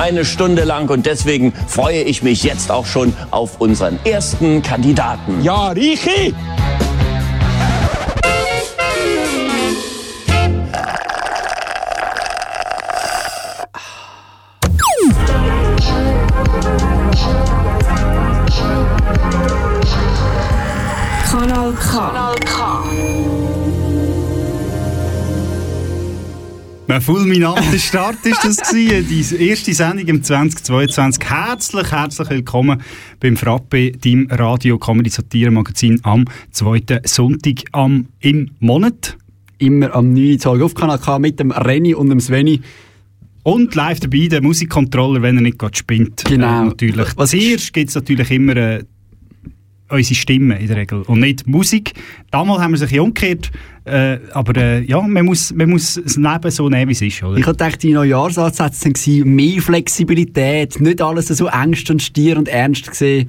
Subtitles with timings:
[0.00, 5.44] eine Stunde lang und deswegen freue ich mich jetzt auch schon auf unseren ersten Kandidaten.
[5.44, 6.34] Ja, Richi!
[26.90, 31.22] Ein fulminanter Start ist das gewesen, die erste Sendung im 2022.
[31.22, 32.82] Herzlich, herzlich willkommen
[33.20, 39.16] beim Frappe, deinem Radio Comedy Satire Magazin am zweiten Sonntag am, im Monat.
[39.58, 40.38] Immer am 9.
[40.38, 42.60] Tag auf Kanal K mit dem Renny und dem Sveni.
[43.44, 46.24] Und live dabei der Musikcontroller, wenn er nicht gerade spinnt.
[46.24, 46.62] Genau.
[46.62, 47.08] Äh, natürlich.
[47.14, 48.84] Was Zuerst gibt es natürlich immer äh,
[49.90, 51.92] unsere Stimme in der Regel und nicht Musik.
[52.30, 53.50] Damals haben wir sich umgekehrt,
[53.84, 57.22] äh, aber äh, ja, man muss, man muss das Leben so nehmen, wie es ist.
[57.22, 57.38] Oder?
[57.38, 62.88] Ich dachte, die Neujahrsansätze waren mehr Flexibilität, nicht alles so ernst und stier und ernst
[62.88, 63.28] gesehen.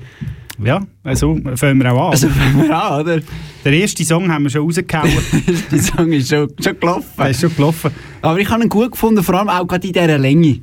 [0.63, 2.11] Ja, also fangen wir auch an.
[2.11, 2.27] Also,
[2.69, 3.19] ja, oder?
[3.65, 5.09] Der erste Song haben wir schon rausgehauen.
[5.71, 7.09] Der Song ist schon, schon gelaufen.
[7.17, 7.91] Der ist schon gelaufen.
[8.21, 10.61] Aber ich habe ihn gut gefunden, vor allem auch gerade in dieser Länge.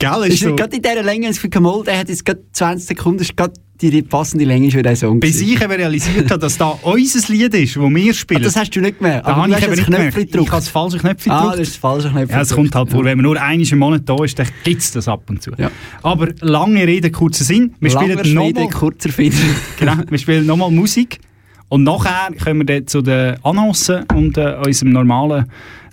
[0.00, 0.56] Gell, Ist ist so.
[0.56, 3.52] Gerade in dieser Länge, das Gefühl, mal, der hat jetzt gerade 20 Sekunden, ist gerade
[3.82, 5.20] die passende Länge für diesen Song.
[5.20, 8.42] Bis ich eben realisiert habe, dass da unser Lied ist, das wir Ah, spielen.
[8.42, 9.22] das hast du nicht mehr.
[9.22, 9.86] da habe ich eben nicht.
[9.86, 11.60] Knöpfchen Ich habe das falsche Knöpfchen Ah, gedrückt.
[11.60, 12.30] das ist das falsche Knöpfchen.
[12.36, 14.80] Ja, es kommt halt vor, wenn man nur einmal im Monat da ist, dann gibt
[14.82, 15.52] es das ab und zu.
[15.58, 15.70] Ja.
[16.02, 17.74] Aber lange Rede, kurzer Sinn.
[17.80, 19.36] Wir Langer spielen nochmal kurzer Finder.
[19.78, 21.18] genau, wir spielen noch mal Musik
[21.68, 25.46] und nachher kommen wir dann zu den Annoncen und äh, unserem normalen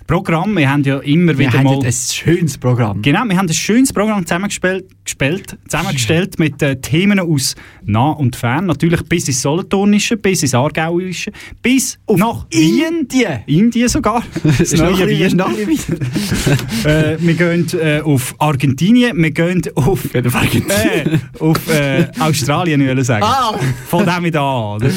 [0.08, 0.56] Programm.
[0.56, 1.84] Wir haben ja immer Wir wieder haben mal...
[1.84, 3.02] ein schönes Programm.
[3.02, 8.34] Genau, wir haben ein schönes Programm zusammengestellt, gespielt, zusammengestellt mit äh, Themen aus nah und
[8.34, 8.64] fern.
[8.64, 13.00] Natürlich bis ins Solothurnische, bis ins Aargauische, bis nach Wien.
[13.00, 13.40] Indien.
[13.46, 14.22] Indien sogar.
[14.58, 15.38] Das neue Wien.
[16.84, 21.20] äh, wir gehen äh, auf Argentinien, wir gehen auf, auf Argentinien.
[21.38, 23.24] äh, auf äh, Australien, würde ich sagen.
[23.24, 23.58] Ah!
[23.88, 24.90] Von dem wieder an, oder?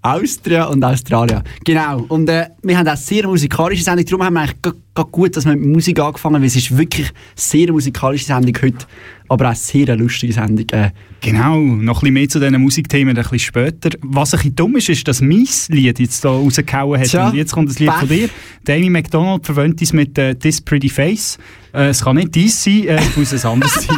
[0.00, 1.42] Austria und Australien.
[1.64, 2.06] Genau.
[2.08, 4.06] Und äh, wir haben auch sehr musikalische Sendung.
[4.06, 7.06] Darum haben wir eigentlich gut, dass wir mit Musik angefangen haben, weil es ist wirklich
[7.08, 8.86] eine sehr musikalische Sendung heute.
[9.28, 10.66] Aber auch sehr eine lustige Sendung.
[10.70, 10.90] Äh,
[11.20, 13.90] Genau, noch ein bisschen mehr zu diesen Musikthemen ein bisschen später.
[14.02, 17.08] Was ein bisschen dumm ist, ist, dass mein Lied jetzt hier rausgehauen hat.
[17.08, 17.98] Tja, Und jetzt kommt das Lied Pech.
[17.98, 18.28] von dir.
[18.64, 21.36] Damie McDonald verwöhnt uns mit äh, «This Pretty Face».
[21.74, 23.96] Äh, es kann nicht dies sein, äh, es muss ein anderes sein.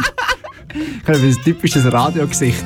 [1.03, 2.65] ich habe ein typisches Radiogesicht.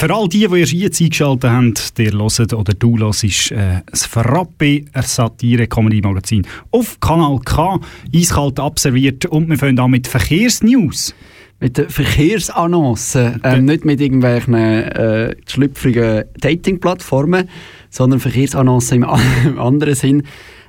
[0.00, 4.06] Für all die, die erst jetzt eingeschaltet haben, der hört oder du hörst äh, das
[4.06, 7.78] Frappe Satire-Comedy-Magazin auf Kanal K,
[8.16, 11.14] eiskalt abserviert und wir fangen an mit Verkehrsnews.
[11.60, 17.50] Mit den Verkehrsannoncen, ähm, nicht mit irgendwelchen äh, schlüpfrigen Dating-Plattformen,
[17.90, 19.08] sondern Verkehrsannoncen im,
[19.44, 20.22] im anderen Sinn.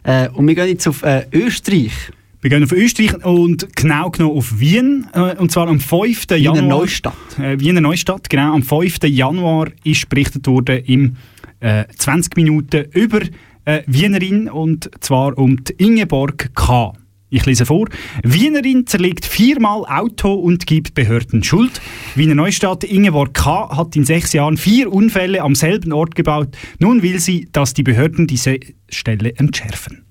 [0.03, 1.93] Äh, und wir gehen jetzt auf äh, Österreich.
[2.41, 6.27] Wir gehen auf Österreich und genau genommen auf Wien, äh, und zwar am 5.
[6.29, 6.79] Wiener Januar.
[6.79, 7.13] Neustadt.
[7.39, 8.55] Äh, Wiener Neustadt, genau.
[8.55, 8.97] Am 5.
[9.03, 11.17] Januar ist berichtet worden im
[11.59, 13.21] äh, 20 Minuten über
[13.65, 16.93] äh, Wienerin und zwar um die Ingeborg K.
[17.29, 17.87] Ich lese vor.
[18.23, 21.79] Wienerin zerlegt viermal Auto und gibt Behörden Schuld.
[22.15, 23.69] Wiener Neustadt Ingeborg K.
[23.77, 26.57] hat in sechs Jahren vier Unfälle am selben Ort gebaut.
[26.79, 28.57] Nun will sie, dass die Behörden diese
[28.89, 30.05] Stelle entschärfen.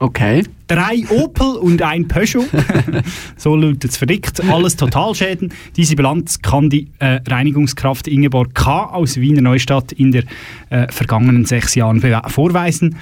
[0.00, 0.44] Okay.
[0.68, 2.44] Drei Opel und ein Peugeot.
[3.36, 4.40] so lautet es verdickt.
[4.44, 5.52] Alles Totalschäden.
[5.76, 8.84] Diese Bilanz kann die äh, Reinigungskraft Ingeborg K.
[8.84, 10.24] aus Wiener Neustadt in den
[10.70, 12.96] äh, vergangenen sechs Jahren vorweisen.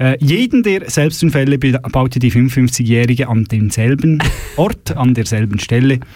[0.00, 4.22] Äh, jeden der Selbstunfälle baute die 55-Jährige an demselben
[4.56, 6.00] Ort, an derselben Stelle.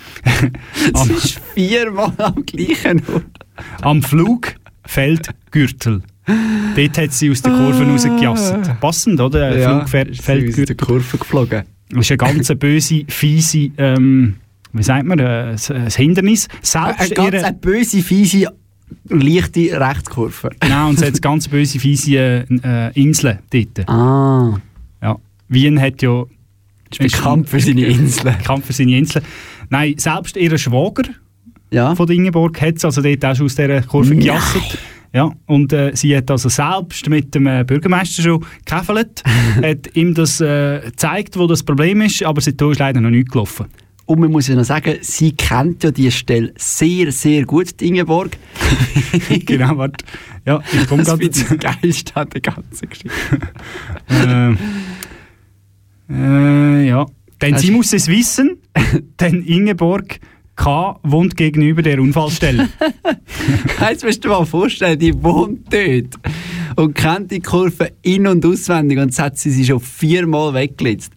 [0.92, 3.24] Das am, ist viermal am gleichen Ort.
[3.82, 6.02] am Flugfeldgürtel.
[6.76, 8.80] Dort hat sie aus der Kurve rausgejasset.
[8.80, 9.50] Passend, oder?
[9.50, 10.76] ist sie aus Flugfeldgürtel.
[10.76, 11.62] der Kurve geflogen.
[11.90, 14.36] Das ist eine ganz böse, fiese, ähm,
[14.72, 16.48] wie sagt man, äh, ein ein Hindernis.
[16.48, 18.48] Eine Selbst ganz ihre, eine böse, fiese,
[19.08, 20.50] leichte Rechtskurve.
[20.60, 23.88] genau, und es hat ganz böse, fiese äh, Inseln dort.
[23.88, 24.58] Ah.
[25.02, 25.16] Ja.
[25.48, 26.24] Wien hat ja...
[26.90, 28.36] Ist bekannt für seine Inseln.
[28.38, 29.24] bekannt für seine Inseln.
[29.68, 31.04] Nein, selbst ihr Schwager
[31.70, 31.94] Ja.
[31.94, 34.20] von der Ingeborg hat es also dort auch schon aus dieser Kurve Nein.
[34.20, 34.78] gejasset.
[35.14, 39.22] Ja, und äh, sie hat also selbst mit dem äh, Bürgermeister schon gekäfelt,
[39.62, 43.30] hat ihm das äh, gezeigt, wo das Problem ist, aber seitdem ist leider noch nichts
[43.30, 43.66] gelaufen.
[44.06, 47.86] Und man muss ja noch sagen, sie kennt ja diese Stelle sehr, sehr gut, die
[47.86, 48.36] Ingeborg.
[49.46, 50.04] genau, warte.
[50.44, 53.10] Ja, ich komme gerade ich das Geilste an der ganzen Geschichte.
[56.10, 57.06] äh, äh, ja.
[57.40, 58.58] Denn sie Hast- muss es wissen,
[59.20, 60.18] denn Ingeborg
[60.56, 60.98] K.
[61.02, 62.68] wohnt gegenüber der Unfallstelle.
[63.80, 66.14] Jetzt musst du dir mal vorstellen, die wohnt dort
[66.76, 71.12] und kennt die Kurve in- und auswendig und hat sie sie schon viermal weggelitzt.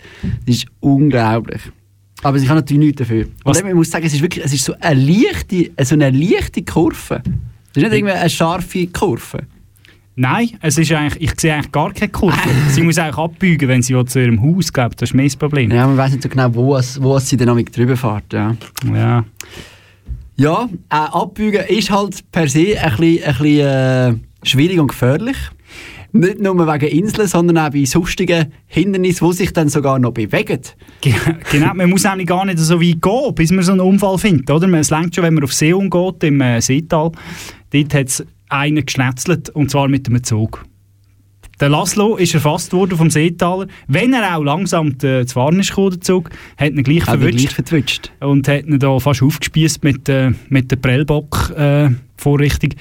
[0.45, 1.61] Das ist unglaublich.
[2.23, 3.27] Aber sie kann natürlich nichts dafür.
[3.43, 6.09] Was- Und ich muss sagen, es ist wirklich es ist so eine leichte, so eine
[6.09, 7.21] leichte Kurve.
[7.73, 9.43] Das ist nicht irgendwie eine scharfe Kurve.
[10.19, 12.35] Nein, es ist eigentlich, ich sehe eigentlich gar keine Kurve.
[12.71, 14.99] sie muss eigentlich abbiegen, wenn sie zu ihrem Haus glaubt.
[15.01, 15.71] Das ist das Problem.
[15.71, 18.33] Ja, man weiß nicht so genau, wo, es, wo es sie dann drüber fährt.
[18.33, 18.55] Ja.
[18.93, 19.23] Ja.
[20.35, 25.37] Ja, äh, abbiegen ist halt per se ein bisschen, ein bisschen äh, schwierig und gefährlich.
[26.13, 30.59] Nicht nur wegen Inseln, sondern auch bei sonstigen Hindernissen, die sich dann sogar noch bewegen.
[31.01, 31.13] Ge-
[31.51, 34.49] Genau, man muss eigentlich gar nicht so weit gehen, bis man so einen Unfall findet.
[34.49, 34.67] Oder?
[34.79, 37.11] Es längt schon, wenn man auf See umgeht, im äh, Seetal.
[37.71, 40.65] Dort hat es einen geschnetzelt, und zwar mit einem Zug.
[41.59, 43.67] Der Laszlo ist erfasst worden vom Seetaler.
[43.87, 48.11] Wenn er auch langsam äh, zu fahren ist, gekommen, der Zug, hat ihn gleich verwünscht
[48.19, 52.71] und hat ihn da fast aufgespießt mit, äh, mit der Prellbock-Vorrichtung.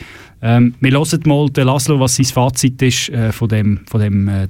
[0.43, 4.29] ähm, wir hören mal den Laszlo, was sein Fazit ist äh, von dem, von dem
[4.29, 4.49] äh,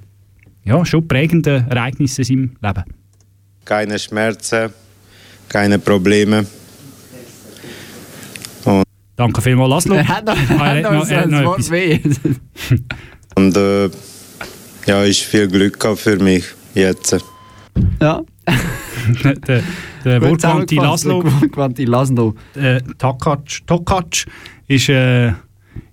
[0.65, 2.85] ja, schon prägenden Ereignis in seinem Leben.
[3.65, 4.71] keine Schmerzen,
[5.49, 6.47] keine Probleme.
[9.17, 9.95] Danke vielmals, Laszlo.
[9.95, 12.21] Er hat noch, Ah, er hat noch, er hat ein noch Wort etwas.
[13.35, 13.91] Und äh,
[14.87, 16.45] ja, ich viel Glück für mich
[16.75, 17.17] jetzt.
[18.01, 18.23] ja.
[19.25, 19.63] der
[20.05, 22.35] der zusammengefasst, Laszlo der Wortwandti Laszlo.
[22.55, 24.27] äh, Takac, Tokac
[24.69, 25.33] ist äh,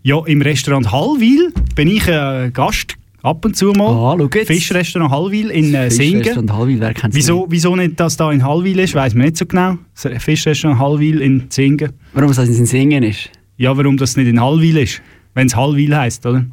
[0.04, 1.52] ja, im Restaurant Hallwil.
[1.76, 4.20] Bin ich äh, Gast ab und zu mal.
[4.22, 4.46] Ah.
[4.46, 6.52] Fischrestaurant Hallwil in äh, Singen.
[6.52, 9.78] Hallwil, Wieso, wieso nicht, dass da in Hallwil ist, weiß man nicht so genau.
[9.96, 11.94] Fischrestaurant Hallwil in Singen.
[12.14, 13.30] Warum es das in Singen ist?
[13.58, 15.02] Ja, warum das nicht in Hallwil ist?
[15.34, 16.46] Wenn es Hallwil heisst, oder?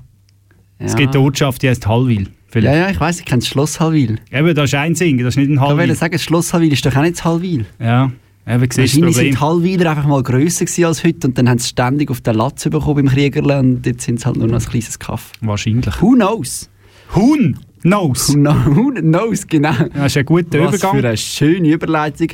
[0.79, 0.87] Ja.
[0.87, 2.23] Es gibt eine Ortschaft, die heißt Hallwil.
[2.23, 2.77] ja, Vielleicht.
[2.79, 4.19] ja, ich weiss, ich kenne das Schloss Hallwil.
[4.33, 5.79] Eben, das ist ein Singen, das ist nicht in Ich Hallwil.
[5.79, 7.67] wollte sagen, das Schloss Hallwil ist doch auch nicht das Hallwil.
[7.79, 8.11] Ja,
[8.51, 12.11] eben, Wahrscheinlich sind die Hallwiler einfach mal grösser als heute und dann haben sie ständig
[12.11, 14.99] auf den Latz bekommen beim Kriegerle und jetzt sind sie halt nur noch ein kleines
[14.99, 15.33] Kaff.
[15.41, 16.01] Wahrscheinlich.
[16.01, 16.69] Who knows?
[17.15, 17.59] Huhn!
[17.83, 18.35] Nose!
[18.35, 19.73] Who, who knows, genau.
[19.95, 21.01] Das ist ein guter Was Übergang.
[21.01, 22.29] für eine schöne Überleitung.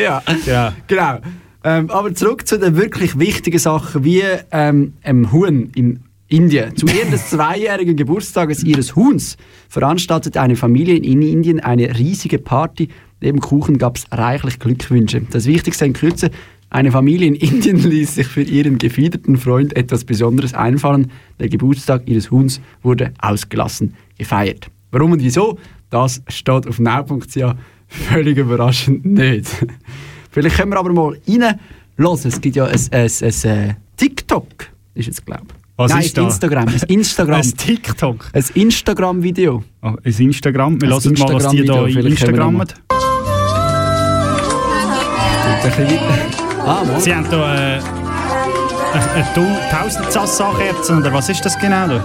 [0.47, 0.75] Ja.
[0.87, 1.19] Genau.
[1.65, 4.23] Ähm, aber zurück zu den wirklich wichtigen Sachen, wie
[4.53, 6.77] ähm, einem Huhn in Indien.
[6.77, 9.37] Zu ihrem zweijährigen Geburtstages ihres Huhns
[9.69, 12.89] veranstaltete eine Familie in Indien eine riesige Party.
[13.21, 15.23] Neben Kuchen gab es reichlich Glückwünsche.
[15.31, 16.31] Das Wichtigste in Kürze,
[16.71, 21.11] eine Familie in Indien ließ sich für ihren gefiederten Freund etwas Besonderes einfallen.
[21.39, 24.71] Der Geburtstag ihres Huhns wurde ausgelassen gefeiert.
[24.91, 25.59] Warum und wieso?
[25.91, 27.55] Das steht auf now.ch.
[27.87, 29.49] Völlig überraschend nicht.
[30.31, 31.59] Vielleicht können wir aber mal rein
[31.97, 32.19] hören.
[32.25, 34.47] Es gibt ja ein, ein, ein, äh, TikTok,
[34.95, 35.55] ist es, glaube ich.
[35.77, 36.25] Was Nein, ist ein?
[36.25, 36.69] Instagram.
[36.69, 37.37] Ein Instagram.
[37.41, 38.31] Ein TikTok.
[38.33, 39.63] ein Instagram-Video.
[39.81, 40.81] Oh, ein Instagram.
[40.81, 42.67] Wir Ein hören mal, was die da Instagram-Video, in vielleicht können wir Instagram noch
[45.45, 46.38] Ein bisschen weiter.
[46.69, 46.85] Ah.
[47.01, 47.81] Sie haben da äh,
[48.93, 51.89] eine, eine 1000 Sassa-Kerzen, oder was ist das genau?
[51.89, 52.05] Da?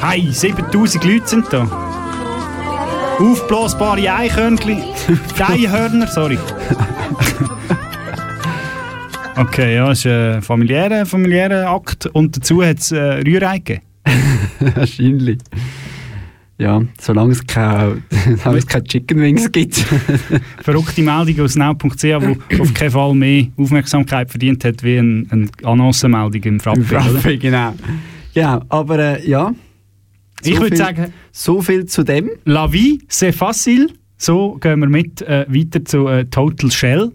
[0.00, 1.68] Hey, 7000 Leute sind da.
[3.18, 4.82] Aufblasbare Eichhörnchen.
[5.46, 6.38] Einhörner, sorry.
[9.36, 12.06] Okay, ja, es ist ein familiärer, familiärer Akt.
[12.06, 13.82] Und dazu hat es äh, Rührei gegeben.
[14.74, 15.38] Wahrscheinlich.
[16.60, 18.02] Ja, solange es keine,
[18.36, 19.76] solange es keine Chicken Wings gibt.
[20.62, 25.48] Verrückte Meldung aus now.ch, die auf keinen Fall mehr Aufmerksamkeit verdient hat wie eine, eine
[25.62, 26.80] Annoncenmeldung im Frappe.
[26.80, 26.84] Im?
[26.86, 27.74] Frappe, genau.
[28.34, 29.52] Genau, aber äh, ja.
[30.42, 32.30] Ich So würde viel- sagen, So viel zu dem.
[32.44, 33.88] La vie, c'est facile.
[34.18, 37.10] So gehen wir mit äh, weiter zu äh, Total Shell.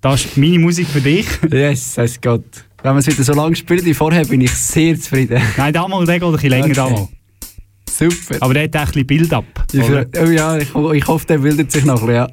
[0.00, 1.26] Das ist meine Musik für dich.
[1.50, 2.42] Yes, es geht.
[2.82, 5.42] Wenn wir es wieder so lange spielen wie vorher, bin ich sehr zufrieden.
[5.56, 6.64] Nein, damals der geht ein bisschen länger.
[6.66, 6.74] Okay.
[6.74, 7.08] Damals.
[7.88, 8.36] Super.
[8.40, 9.44] Aber der hat auch ein bisschen Build-up.
[10.20, 12.28] Oh ja, ich, ich hoffe, der bildet sich noch ein bisschen, ja.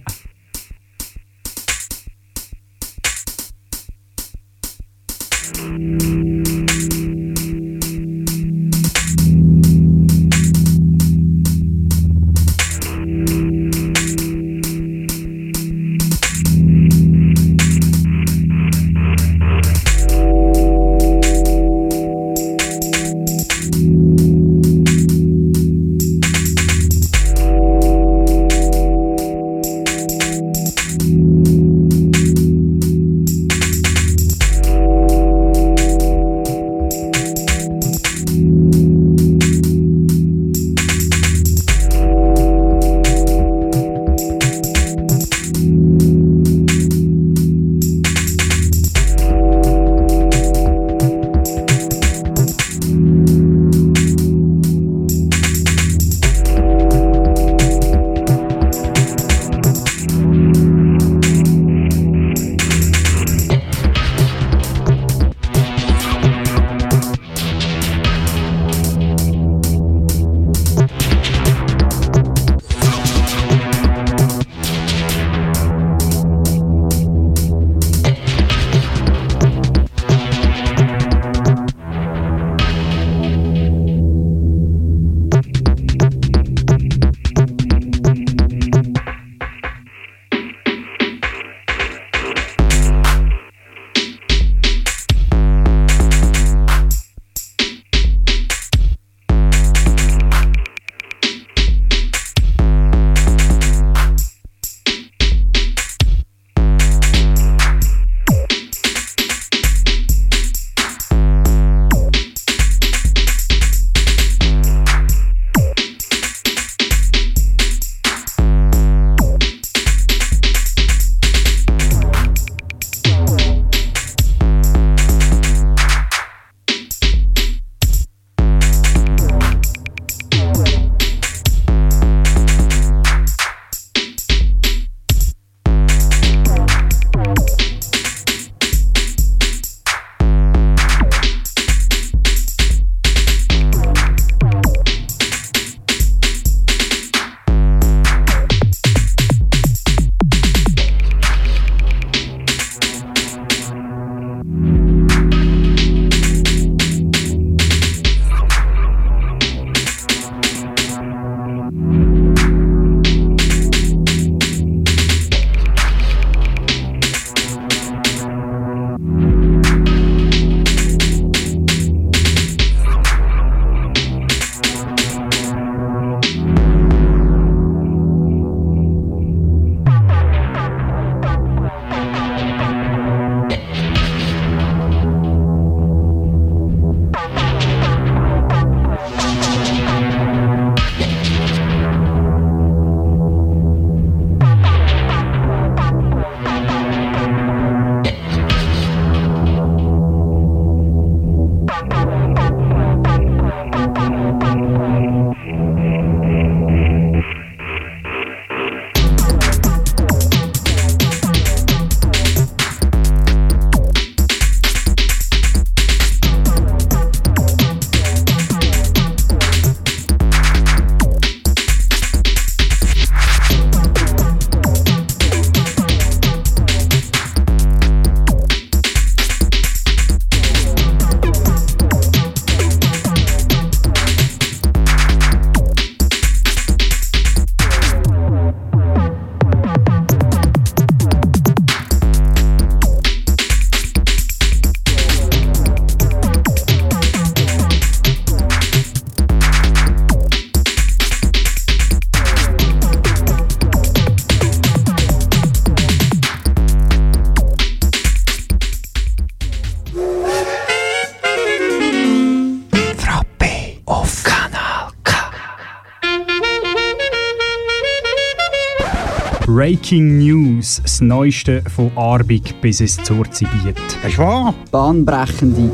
[269.94, 273.76] Breaking News, das Neueste von Arbig bis ins Zurzibiet.
[274.04, 274.56] Ist wahr?
[274.72, 275.70] Bahnbrechende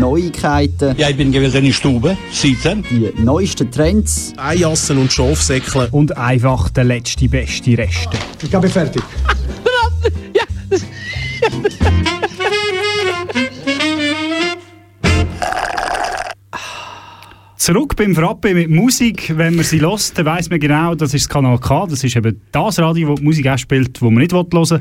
[0.00, 2.82] Neuigkeiten, Ja, ich bin gewesen in der Stube, sitzen.
[2.90, 4.32] die neuesten Trends.
[4.36, 5.86] Eijassen und Schafsäckle.
[5.92, 8.16] Und einfach der letzte, beste Reste.
[8.42, 9.04] Ich bin fertig.
[17.60, 19.36] Zurück beim Frappe mit Musik.
[19.36, 21.86] Wenn man sie hört, dann weiss man genau, das ist das Kanal K.
[21.90, 24.80] Das ist eben das Radio, wo die Musik auch spielt, die man nicht hören will.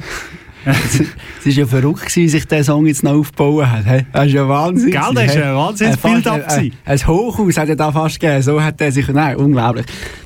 [0.64, 4.06] Es war ja verrückt, gewesen, wie sich der Song jetzt noch aufgebaut hat.
[4.14, 4.92] Das ist ja Wahnsinn.
[4.92, 6.72] Gell, das ist wahnsinniges Äh, fast Build-up ein-.
[6.86, 8.42] Ein, Hochhaus hat er da fast gegeben.
[8.44, 9.10] So hat er sich...
[9.10, 9.86] Nein, unglaublich.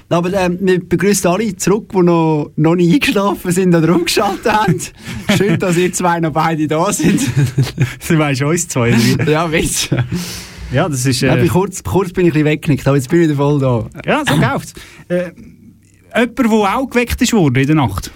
[0.09, 4.79] Aber ähm, wir begrüßen alle zurück, die noch, noch nicht eingeschlafen sind oder umgeschaltet haben.
[5.37, 7.19] Schön, dass ihr zwei noch beide da sind.
[8.07, 8.93] Du weisst uns zwei.
[9.15, 9.63] oder ja, du.
[10.73, 11.21] Ja, das ist...
[11.21, 13.59] Ja, Äh, kurz, kurz bin ich ein bisschen weggenickt, aber jetzt bin ich wieder voll
[13.59, 13.85] da.
[14.05, 14.73] ja, so läuft's.
[15.07, 15.31] Äh,
[16.15, 18.11] jemand, der auch geweckt ist worden in der Nacht.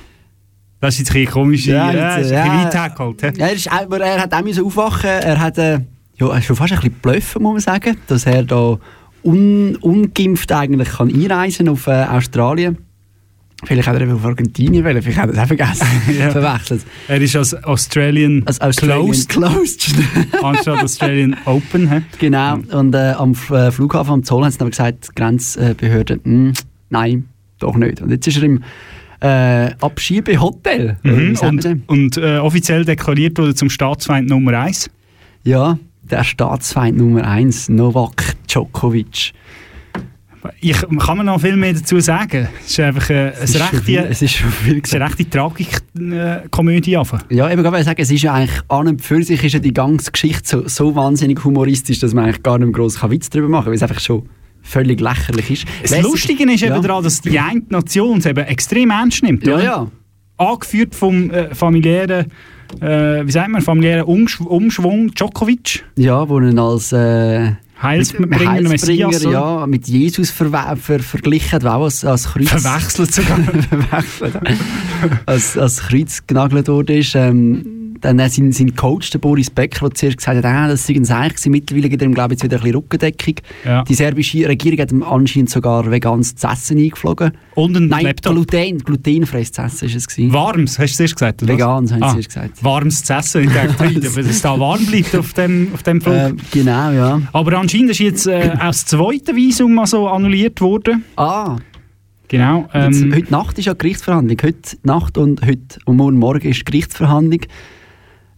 [0.79, 1.65] Das ist jetzt ein komisch.
[1.65, 3.23] Ja, ja, ein weit hergeholt.
[3.23, 3.31] hä?
[3.35, 5.09] Ja, er, ist, aber er hat auch müssen aufwachen.
[5.09, 5.79] Er hat äh,
[6.19, 8.77] ja, er ist schon fast ein bisschen bluffen, muss man sagen, dass er da
[9.23, 12.77] un, ungeimpft eigentlich kann einreisen auf äh, Australien.
[13.67, 15.88] Vielleicht hat er eben auf Argentinien wollen, vielleicht hat er es auch vergessen,
[16.19, 16.30] Ja.
[16.32, 16.84] verwechselt.
[17.10, 19.95] Er ist als Australian, Als Australian closed, closed.
[20.43, 21.89] anstatt Australian Open.
[21.89, 22.01] hä?
[22.17, 26.53] genau, und äh, am äh, Flughafen am Zoll haben sie dann gesagt, die Grenzbehörde, «Mm,
[26.89, 27.25] nein,
[27.60, 28.01] doch nicht.
[28.01, 28.63] Und jetzt ist er im
[29.19, 30.97] äh, Abschiebehotel.
[31.03, 31.34] Mhm.
[31.36, 31.49] dem?
[31.49, 34.89] Und, und äh, offiziell deklariert wurde zum Staatsfeind Nummer 1.
[35.43, 39.34] Ja, der Staatsfeind Nummer 1, Novak Djokovic.
[40.60, 42.47] Ich kann man noch viel mehr dazu sagen.
[42.65, 44.95] Es ist einfach äh, Es ist eine viel- rechte, es ist schon viel es ist
[44.95, 46.97] eine rechte Tragik-Komödie.
[46.97, 47.23] einfach.
[47.29, 49.73] Ja, eben, ich sagen, es ist ja eigentlich an und für sich ist ja die
[49.73, 53.65] ganze Geschichte so, so wahnsinnig humoristisch, dass man eigentlich gar nicht keinen Witz darüber machen
[53.65, 54.23] kann, weil es einfach schon
[54.62, 55.65] völlig lächerlich ist.
[55.81, 56.79] Das Lässig- Lustige ist eben ja.
[56.81, 59.45] daran, dass die eine Nation es eben extrem ernst nimmt.
[59.47, 59.63] Ja, oder?
[59.63, 59.88] ja.
[60.38, 62.27] Angeführt vom äh, familiären,
[62.81, 65.83] äh, wie sagt man, familiären Umschw Umschwung Djokovic.
[65.95, 69.31] Ja, wo ihn als äh, Heilsbringer, Heilsbringer, Messias.
[69.31, 72.49] ja, mit Jesus verwe- ver verglichen auch als, als Kreuz...
[72.49, 73.37] Verwechselt sogar.
[73.69, 74.35] verwechselt.
[75.25, 76.97] als, als Kreuz genagelt wurde.
[76.97, 80.86] Ist, ähm, dann sein, sein Coach, der Boris Becker, der zuerst gesagt hat, ah, das
[80.88, 81.51] sei ein Seich gewesen.
[81.51, 83.36] Mittlerweile gibt er ihm, glaube ich, jetzt wieder ein bisschen Rückendeckung.
[83.65, 83.83] Ja.
[83.83, 87.31] Die serbische Regierung hat ihm anscheinend sogar veganes essen eingeflogen.
[87.55, 88.33] Und ein Nein, Laptop.
[88.33, 90.33] Gluten, glutenfreies essen ist es gewesen.
[90.33, 91.43] Warmes, hast du zuerst gesagt?
[91.43, 91.57] oder was?
[91.57, 92.63] Vegan, haben sie Ah, zuerst gesagt.
[92.63, 93.43] Warmes essen.
[93.43, 96.13] Ich hey, dass es da warm bleibt auf dem, auf dem Flug.
[96.15, 97.21] Äh, genau, ja.
[97.33, 101.03] Aber anscheinend ist jetzt äh, auch das zweite Visum mal so annulliert worden.
[101.15, 101.57] Ah,
[102.29, 102.67] Genau.
[102.73, 104.38] jetzt, Ähm, heute Nacht ist ja Gerichtsverhandlung.
[104.43, 107.39] Heute Nacht und heute und morgen Morgen ist Gerichtsverhandlung.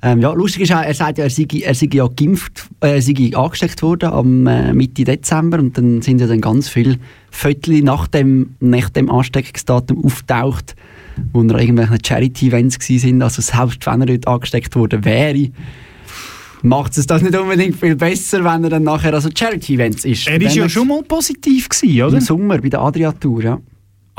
[0.02, 3.02] Ähm, ja, lustig ist auch, er sagt ja, er sei, er sei ja geimpft, äh,
[3.02, 6.98] sei angesteckt worden am äh, Mitte Dezember und dann sind ja dann ganz viele
[7.32, 10.76] Viertel nach dem, nach dem Ansteckungsdatum auftaucht,
[11.34, 13.22] wo er irgendwelche Charity-Events sind.
[13.22, 15.50] Also selbst wenn er dort angesteckt worden wäre,
[16.62, 20.28] macht es das nicht unbedingt viel besser, wenn er dann nachher also Charity-Events ist.
[20.28, 22.18] er ist Dann ja schon mal positiv gewesen, oder?
[22.18, 23.60] im Sommer bei der Adria-Tour, ja.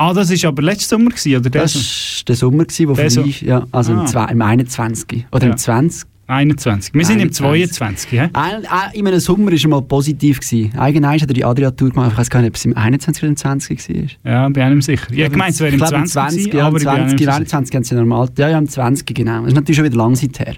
[0.01, 1.49] Ah, das ist aber letztes Sommer gewesen, oder?
[1.49, 3.45] Der Das war der Sommer, gewesen, wo Der vorbei so-.
[3.45, 4.01] Ja, also Ah.
[4.01, 5.25] im, zwei, im 21.
[5.31, 5.51] Oder Ja.
[5.51, 6.07] im 20.
[6.27, 6.93] 21.
[6.93, 7.71] Wir sind im 21.
[7.73, 8.11] 22.
[8.13, 8.29] hä?
[8.33, 10.39] Ein, ein, in einem Sommer war er mal positiv.
[10.77, 12.13] Eigentlich hat er die Adria-Tour gemacht.
[12.13, 13.89] Ich weiß gar nicht, ob es im 21 oder im 20
[14.23, 14.31] war.
[14.31, 15.07] Ja, bin ich nicht sicher.
[15.11, 16.89] Ich habe gemeint, es wäre im Ich glaube, 20, gewesen, ja, aber im ich bin
[16.89, 17.35] auch 20, nicht im sicher.
[17.35, 18.29] 21 haben sie normal.
[18.37, 19.39] Ja, ja, im 20, genau.
[19.41, 20.55] Das ist natürlich schon wieder lang seither.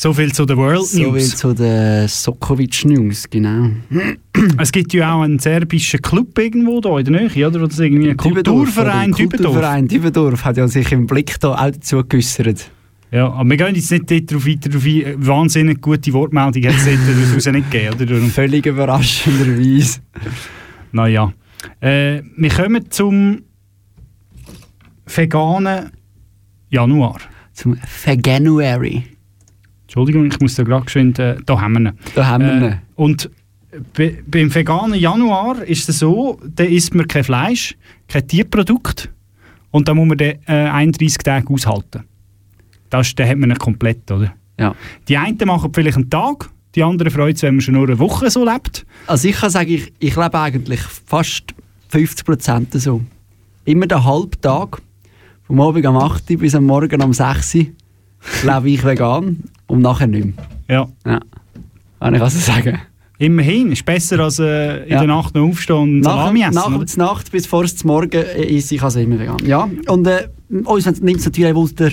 [0.00, 1.34] So viel zu der World So wie News.
[1.36, 3.70] zu den Sokovic-News, genau.
[4.58, 7.66] Es gibt ja auch einen serbischen Club irgendwo da in der Nähe, oder?
[7.66, 9.10] Das irgendwie ein Kulturverein?
[9.10, 9.30] Dübendorf.
[9.54, 12.70] Kulturverein Dübendorf hat ja sich im Blick da auch dazu geäussert.
[13.10, 15.26] Ja, aber wir gehen jetzt nicht dort drauf weiter drauf ein.
[15.26, 18.06] Wahnsinnig gute Wortmeldung hat es daraus nicht gegeben, oder?
[18.06, 19.98] Darum- Völlig überraschenderweise.
[20.92, 21.32] Naja.
[21.80, 23.42] Äh, wir kommen zum
[25.06, 25.90] veganen
[26.70, 27.18] Januar.
[27.52, 29.02] Zum Veganuary.
[29.88, 31.18] Entschuldigung, ich muss da gerade geschwind...
[31.18, 31.98] Äh, da haben wir ihn.
[32.14, 32.62] Da haben wir ihn.
[32.62, 33.30] Äh, und
[33.94, 37.74] be, beim veganen Januar ist es so, da isst man kein Fleisch,
[38.06, 39.08] kein Tierprodukt
[39.70, 42.04] und dann muss man den äh, 31 Tage aushalten.
[42.90, 44.34] Das, dann hat man ihn komplett, oder?
[44.58, 44.74] Ja.
[45.08, 47.98] Die einen machen vielleicht einen Tag, die anderen freuen sich, wenn man schon nur eine
[47.98, 48.84] Woche so lebt.
[49.06, 51.54] Also ich kann sagen, ich, ich lebe eigentlich fast
[51.90, 53.00] 50% so.
[53.64, 54.82] Immer den halben Tag,
[55.46, 57.66] vom Abend am 8 Uhr bis am Morgen am 6 Uhr,
[58.44, 60.34] lebe ich vegan und nachher nicht mehr.
[60.68, 60.88] Ja.
[61.06, 61.20] Ja.
[62.00, 62.80] Kann ich also sagen.
[63.20, 64.98] Immerhin, ist besser als äh, in Ja.
[65.00, 66.54] der Nacht noch aufstehen und Nach, Salami essen.
[66.54, 69.38] nach der Nacht bis vor zum Morgen äh, esse ich also immer vegan.
[69.44, 70.28] Ja, und äh,
[70.64, 71.90] uns nimmt es natürlich Wunder,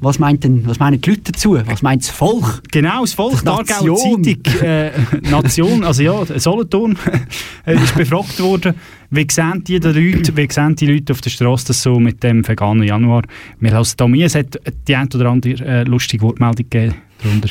[0.00, 1.58] was, meint denn, was meinen die Leute dazu?
[1.66, 2.62] Was meint das Volk?
[2.70, 4.22] Genau, das Volk, Nation.
[4.24, 4.92] Zeitung, äh,
[5.30, 6.96] Nation, also ja, Solothurn
[7.66, 8.74] äh, ist befragt worden,
[9.10, 12.22] wie sehen die, die Leute, wie sehen die Leute auf der Straße das so mit
[12.22, 13.22] dem veganen Januar?
[13.58, 14.56] Wir lassen da es hat
[14.86, 17.48] die ein oder andere äh, lustige Wortmeldung gegeben darunter.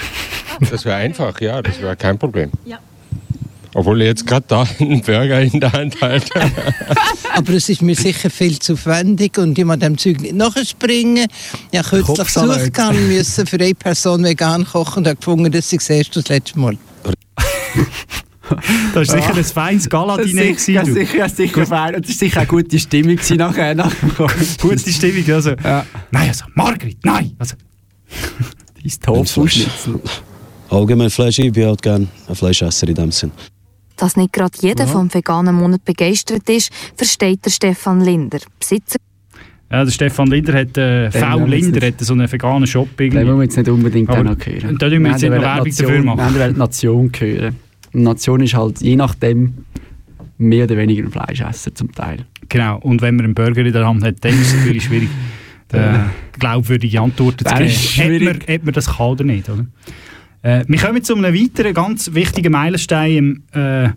[0.71, 2.51] Das wäre einfach, ja, das wäre kein Problem.
[3.75, 6.27] Obwohl ich jetzt gerade da einen Burger in der Hand halte.
[7.35, 11.27] Aber es ist mir sicher viel zu aufwendig und ich muss dem Zeug nicht nachspringen.
[11.71, 12.59] Ich habe kürzlich Kopfsalat.
[12.59, 15.89] Besuch gehabt und müssen für eine Person vegan kochen und habe gefunden, das sei das
[15.89, 16.77] erste und das letzte Mal.
[18.95, 20.93] Da ist sicher ein feines Das Galadiner gewesen, du.
[20.93, 21.93] sicher, sicher fein.
[21.93, 23.75] Und es war sicher eine gute Stimmung nachher.
[24.59, 25.51] Gute Stimmung, also.
[25.63, 25.85] Ja.
[26.09, 27.35] Nein, also, Margrit, nein!
[27.37, 27.55] Also,
[28.83, 29.99] Dein Tofu-Schnitzel.
[30.69, 33.31] Allgemein Fleisch, ich bin halt gerne ein Fleischesser in dem Sinn.
[33.97, 38.97] Dass nicht gerade jeder vom veganen Monat begeistert ist, versteht der Stefan Linder, Besitzer
[39.71, 41.45] ja, der Stefan Linder hat, äh, V.
[41.45, 44.25] Linder, hat so einen veganen Shop Den wollen wir jetzt nicht unbedingt hören.
[44.25, 46.33] da tun wir jetzt nicht Werbung Nation- dafür machen.
[46.33, 47.55] Wir wollen die Nation hören.
[47.93, 49.65] Die Nation ist halt je nachdem
[50.39, 52.25] mehr oder weniger ein Fleischesser zum Teil.
[52.47, 55.09] Genau, und wenn man einen Burger in der Hand hat, dann ist es natürlich schwierig,
[55.73, 55.99] äh,
[56.37, 58.29] glaubwürdige Antworten zu geben.
[58.29, 59.65] Hat man, man das kann oder nicht, oder?
[60.41, 63.89] Äh, wir kommen zu einem weiteren ganz wichtigen Meilenstein im, äh,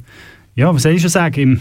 [0.55, 1.61] ja, was soll ich schon sagen, im,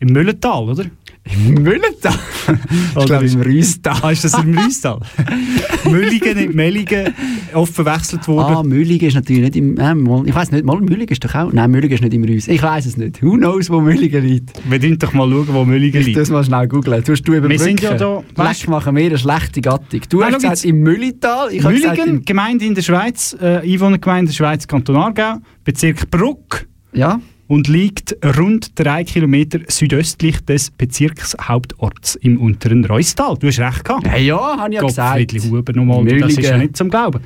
[0.00, 0.84] im Müllental, oder?
[1.30, 2.14] Im Müllental?
[2.98, 3.96] ich glaube im Rüstal.
[4.02, 4.98] Ah, ist das im Rüstal?
[5.84, 7.14] Mülligen, nicht Melligen,
[7.52, 8.54] oft verwechselt worden.
[8.56, 9.76] Ah, Mülligen ist natürlich nicht im...
[9.78, 11.52] Äh, ich weiß nicht, mal Mülligen ist doch auch...
[11.52, 12.48] Nein, Mülligen ist nicht im Rüs.
[12.48, 13.22] Ich weiß es nicht.
[13.22, 14.50] Who knows, wo Mülligen liegt?
[14.68, 16.16] Wir müssen doch mal schauen, wo Mülligen liegt.
[16.18, 17.04] das mal schnell googeln.
[17.04, 17.58] Tust du überbrücken?
[17.62, 20.00] sind ja da- Leck machen wir eine schlechte Gattung.
[20.08, 21.48] Du Ah, hast gesagt im Müllital.
[21.52, 22.24] Ich gesagt Mülligen, im...
[22.24, 25.34] Gemeinde in der Schweiz, äh, Einwohnergemeinde in der Schweiz, Kanton Aargau,
[25.64, 27.20] Bezirk Bruck Ja?
[27.50, 33.36] Und liegt rund drei Kilometer südöstlich des Bezirkshauptorts im unteren Reustal.
[33.40, 34.06] Du hast recht gehabt.
[34.06, 35.18] Ja, ja, habe ich ja gesagt.
[35.18, 37.20] Gottfriedli Huber nochmal, das ist ja nicht zum Glauben.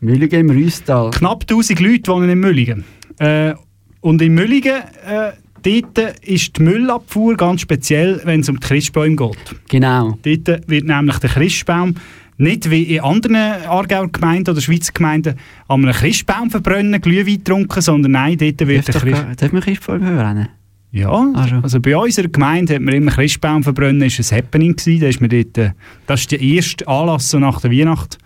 [0.00, 1.10] Mülligen im Rüstal.
[1.12, 2.84] Knapp 1000 Leute wohnen in Mülligen.
[3.20, 3.54] Äh,
[4.00, 5.30] und in Mülligen, äh,
[5.62, 9.38] dort ist die Müllabfuhr ganz speziell, wenn es um die Christbäume geht.
[9.68, 10.18] Genau.
[10.24, 11.94] Dort wird nämlich der Christbaum
[12.38, 15.34] nicht wie in anderen Aargauer Gemeinden oder Schweizer Gemeinden
[15.66, 19.26] an einem Christbaum verbrennen, Glühwein getrunken, sondern nein, dort wird der Christ...
[19.36, 20.48] Darf man Christbaum hören?
[20.90, 21.56] Ja, Also.
[21.62, 24.76] also bei unserer Gemeinde hat man immer Christbaum verbrennen, das war ein Happening.
[24.76, 25.00] Gewesen.
[25.00, 25.72] Da ist man dort, äh,
[26.06, 28.18] das ist der erste Anlass so nach der Weihnacht,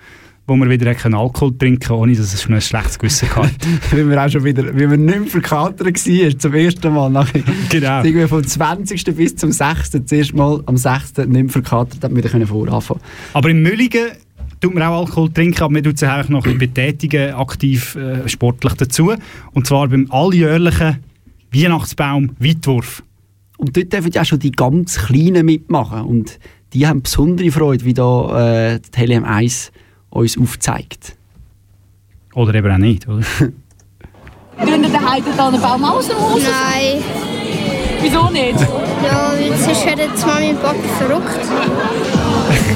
[0.46, 3.55] wo man wieder Alkohol trinken konnte, ohne dass es mir ein schlechtes Gewissen hatte.
[3.92, 7.11] Wie wir auch schon wieder, wie wir nicht mehr verkatert waren, zum ersten Mal.
[7.11, 8.02] Nachher, Genau.
[8.02, 9.05] Irgendwie vom 20.
[9.16, 9.90] bis zum 6.
[9.90, 11.18] Das erste Mal am 6.
[11.18, 13.02] nicht mehr verkatert, hat wir wieder voranfangen
[13.35, 14.09] Aber in Mülligen
[14.61, 17.94] tut man auch Alkohol trinken, aber man tut sich eigentlich noch ein bisschen betätigen, aktiv
[17.96, 19.12] äh, sportlich dazu.
[19.52, 20.98] Und zwar beim alljährlichen
[21.52, 23.02] Weihnachtsbaum-Weitwurf.
[23.59, 26.02] Und dort dürfen ja auch schon die ganz Kleinen mitmachen.
[26.02, 26.38] Und
[26.72, 29.70] die haben besondere Freude, wie da äh, die Helium 1
[30.12, 31.16] uns aufzeigt.
[32.35, 33.22] Oder eben auch nicht, oder?
[34.64, 36.42] Tun ihr daheim da einen Baum aus dem Haus?
[36.42, 37.03] Nein.
[38.01, 38.61] Wieso nicht?
[38.61, 41.40] Ja, weil sonst wird jetzt Mami und Papi verrückt.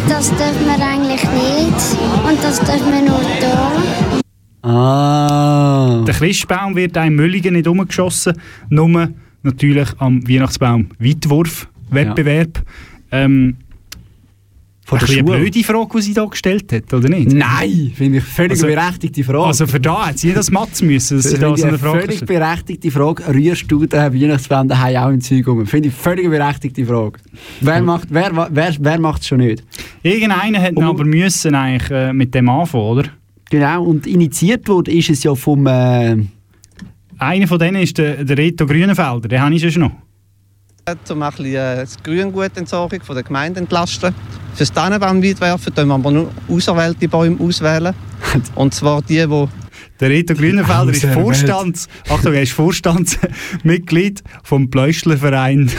[0.08, 1.98] Das dürfen wir eigentlich nicht.
[2.28, 4.68] Und das dürfen wir nur da.
[4.68, 6.04] Ah.
[6.06, 9.08] Der Christbaum wird in Mülligen nicht umgeschossen, nur
[9.42, 12.62] natürlich am Weihnachtsbaum Weitwurf-Wettbewerb.
[13.12, 13.56] Ähm,
[14.88, 15.40] Von der bisschen eine Schule?
[15.50, 17.32] blöde Frage, die sie da gestellt hat, oder nicht?
[17.32, 19.44] Nein, finde ich völlig Also- berechtigte Frage.
[19.46, 22.00] Also für da hat sie das Matz müssen, dass Das sie da so eine Frage
[22.02, 22.28] völlig stellt.
[22.28, 23.24] berechtigte Frage.
[23.34, 25.66] Rührst du den Weihnachtsbaum daheim auch in Zeug um?
[25.66, 27.18] Finde ich völlig berechtigte Frage.
[27.60, 29.64] Wer macht wer, wer, wer macht es schon nicht?
[30.04, 33.04] Irgendeiner hat aber müssen eigentlich äh, mit dem anfangen, oder?
[33.50, 35.66] Genau, und initiiert wurde ist es ja vom...
[35.66, 36.16] Äh,
[37.18, 39.92] Einer von denen ist der, der Reto Grünenfelder, den habe ich schon noch.
[40.88, 44.14] Um ein bisschen äh, das Grünguententsorgung von der Gemeinde entlasten.
[44.52, 47.92] Für das Tannenbaumweitwerfen tun wir aber nur auserwählte Bäume auswählen.
[48.54, 49.48] Und zwar die, die
[50.00, 51.04] Der Reto Grünenfelder ist.
[51.06, 55.70] Vorstands, Achtung, er ist Vorstandsmitglied vom Bläuschlerverein.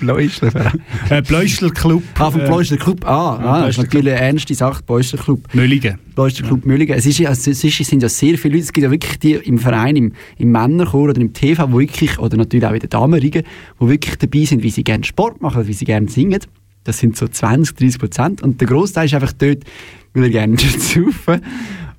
[0.00, 0.80] Bläuschlerverein?
[1.10, 2.02] Äh, Bläuschler Club.
[2.18, 3.04] Ah, vom Äh, Bläuschler Club.
[3.06, 5.46] Ah, ja, ah das ist natürlich eine ernste Sache, Bläuschler Club.
[5.52, 5.98] Mülligen.
[6.14, 6.96] Bläuschler Club Mülligen.
[6.96, 9.34] Es, ist, ja- es, ist, sind ja sehr viele Leute, es gibt ja wirklich die
[9.34, 12.90] im Verein, im, im Männerchor oder im TV, wo wirklich, oder natürlich auch in den
[12.90, 13.42] Damerigen,
[13.80, 16.40] die wirklich dabei sind, wie sie gerne Sport machen, wie sie gerne singen.
[16.84, 18.42] Das sind so 20, 30 Prozent.
[18.42, 19.64] Und der Großteil ist einfach dort,
[20.12, 21.40] weil er gerne saufen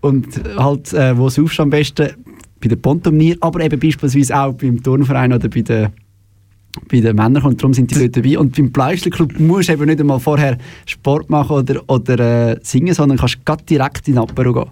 [0.05, 2.09] Und halt, äh, wo saufst du am besten?
[2.61, 5.89] Bei den Pontomnier, aber eben beispielsweise auch beim Turnverein oder bei den
[6.89, 8.37] bei den Männern und darum sind die dort dabei.
[8.37, 12.93] Und beim Bleischlerclub musst du eben nicht einmal vorher Sport machen oder, oder äh, singen,
[12.93, 13.39] sondern kannst
[13.69, 14.69] direkt in den Apero gehen.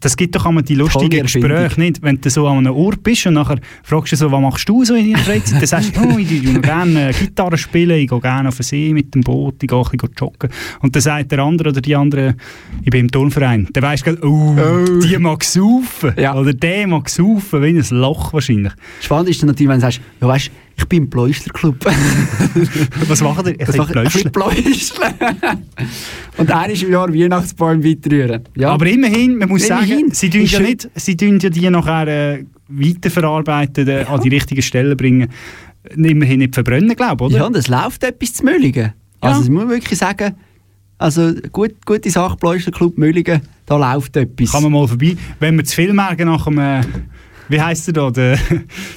[0.00, 1.22] Das gibt doch einmal die lustigen.
[1.22, 4.40] Gespräche nicht, wenn du so an einem Ort bist und nachher fragst du so, was
[4.40, 5.60] machst du so in deiner Freizeit?
[5.60, 8.64] Dann sagst du, oh, ich noch gerne äh, Gitarre spielen, ich gehe gerne auf den
[8.64, 10.50] See mit dem Boot, ich gehe ein bisschen joggen.
[10.80, 12.34] Und dann sagt der andere oder die andere,
[12.82, 13.68] ich bin im Turnverein.
[13.72, 14.56] Dann weisst du, gleich, oh,
[15.00, 16.14] die mag saufen.
[16.16, 18.72] Oder der mag saufen, wie ein Loch wahrscheinlich.
[19.00, 20.50] Spannend ist dann natürlich, wenn du sagst, ja, weißt,
[20.82, 21.84] ich bin im Pläuschler-Club.
[23.08, 23.56] Was macht ihr?
[23.76, 23.96] Macht ihr?
[23.96, 25.14] Ein bisschen Pläuschler.
[26.36, 28.42] Und einmal im Jahr Weihnachtsbäume weiterrühren.
[28.56, 28.70] Ja.
[28.70, 30.10] Aber immerhin, man muss Immerhin.
[30.10, 30.66] sagen, sie tun Ist ja schön.
[30.66, 35.28] nicht, sie tun ja die nachher äh, weiterverarbeiten, äh, an die richtigen Stellen bringen.
[35.94, 37.38] Immerhin nicht verbrennen, glaube ich, oder?
[37.38, 38.92] Ja, und es läuft etwas zu Müllingen.
[39.20, 40.34] Also, das muss wirklich sagen,
[40.98, 44.52] also gut, gute Sache, Pläuschler-Club Müllingen, da läuft etwas.
[44.52, 45.16] Kann man mal vorbei.
[45.40, 46.80] Wenn wir zu viel merken nach dem, äh,
[47.48, 48.38] wie heisst der da, der,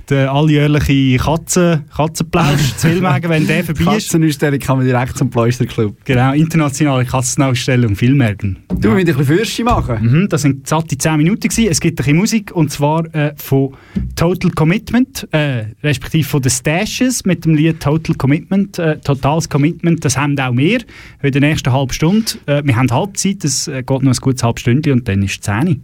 [0.09, 4.11] der alljährliche Katzen, Katzenplausch zu Vilmergen, wenn der vorbei ist.
[4.11, 5.97] Katzenausstellung kann man direkt zum Pläuschler-Club.
[6.05, 8.57] Genau, internationale Katzenausstellung Vilmergen.
[8.69, 9.97] Du, wir müssen ein bisschen Fürschi machen.
[10.01, 11.69] Mhm, das sind satte 10 Minuten gewesen.
[11.69, 13.75] Es gibt ein bisschen Musik und zwar äh, von
[14.15, 18.79] Total Commitment, äh, respektive von den Stashes mit dem Lied Total Commitment.
[18.79, 20.81] Äh, Totales Commitment, das haben auch wir
[21.21, 22.25] in der nächsten halben Stunde.
[22.45, 25.33] Äh, wir haben Halbzeit, es äh, geht noch ein gutes halb Stündchen und dann ist
[25.33, 25.75] es 10 Uhr.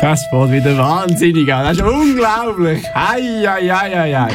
[0.00, 1.64] Das wird wieder wahnsinnig an.
[1.64, 2.84] Das ist unglaublich.
[2.94, 4.34] Hei, hei, hei, hei, hei.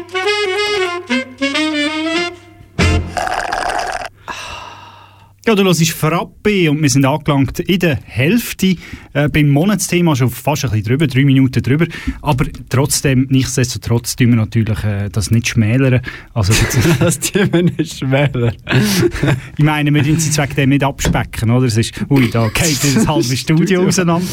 [5.47, 8.75] Ja, du hörst Frappe und wir sind angelangt in der Hälfte.
[9.13, 11.87] Äh, beim Monatsthema schon fast ein bisschen drüber, drei Minuten drüber.
[12.21, 16.01] Aber trotzdem, nichtsdestotrotz, tun wir natürlich äh, das nicht schmälern.
[16.35, 16.53] Also,
[16.99, 18.53] das tun wir nicht schmälern.
[19.57, 21.65] ich meine, wir dürfen sie wegen dem nicht abspecken, oder?
[21.65, 24.27] Es ist, ui, da geht das halbe Studio auseinander.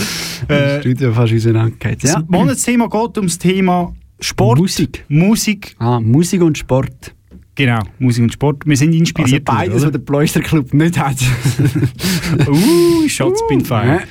[0.46, 2.04] Das Studio fast auseinandergeht.
[2.04, 2.24] Das Ja.
[2.28, 4.58] Monatsthema geht ums Thema Sport.
[4.58, 5.06] Musik.
[5.08, 5.74] Musik.
[5.78, 7.14] Ah, Musik und Sport.
[7.58, 8.64] Genau, Musik und Sport.
[8.66, 9.44] Wir sind Also inspiriert.
[9.44, 11.16] beides, worden, was der Ploister Club nicht hat.
[12.46, 14.02] Uh, Shots bin fire.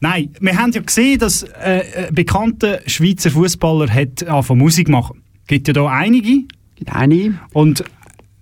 [0.00, 5.22] Nein, wir haben ja gesehen, dass äh, ein bekannter Schweizer Fußballer hat angefangen Musik machen.
[5.46, 6.42] Gibt ja da einige.
[6.74, 7.34] Gibt einige.
[7.54, 7.82] Und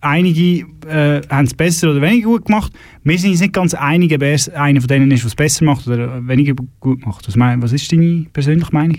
[0.01, 2.73] einige äh, haben es besser oder weniger gut gemacht.
[3.05, 5.65] Wir sind uns nicht ganz einig, ob er einer von denen ist, was es besser
[5.65, 7.29] macht oder weniger gut macht.
[7.29, 8.99] Was, mein, was ist deine persönliche Meinung?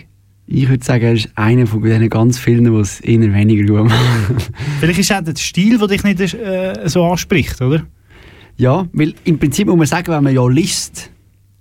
[0.50, 3.90] Ich würde sagen, er ist einer von diesen ganz vielen, die es eher weniger gut
[3.90, 4.38] machen.
[4.80, 7.86] Vielleicht ist auch der Stil, der dich nicht äh, so anspricht, oder?
[8.56, 11.12] Ja, weil im Prinzip muss man sagen, wenn man ja liest,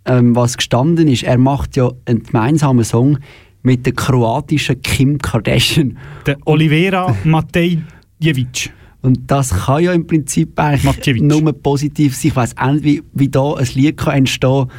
[0.06, 3.18] ähm, was gestanden ist, er macht ja einen gemeinsamen Song
[3.62, 5.98] mit der kroatischen Kim Kardashian.
[6.24, 8.72] Der Olivera Matejevic.
[9.02, 12.28] Und das kann ja im Prinzip eigentlich nur positiv sein.
[12.28, 14.70] Ich weiss auch nicht, wie, wie da ein Lied kann entstehen kann,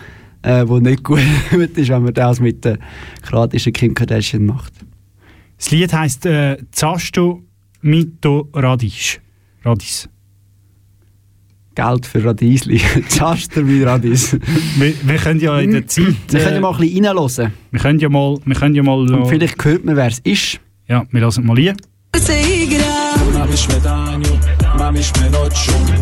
[0.41, 2.79] äh, wo nicht gut ist, wenn man das mit der
[3.23, 4.73] kroatischen Kim Kardashian macht.
[5.57, 7.43] Das Lied heisst äh, Zasto
[7.81, 9.19] Mito Radisch.
[9.63, 10.09] Radis.
[11.75, 12.81] Geld für Radiesli.
[13.07, 14.37] Zaster mit Radis.
[14.77, 16.15] Wir, wir können ja in der Zeit.
[16.29, 17.53] Wir können ja mal ein bisschen reinhören.
[17.71, 18.37] Wir können ja mal.
[18.43, 20.59] Wir können ja mal Und vielleicht hört man, wer es ist.
[20.87, 21.57] Ja, wir lassen mal
[23.57, 24.37] Isst mir Daniel,
[24.77, 25.49] manchmal.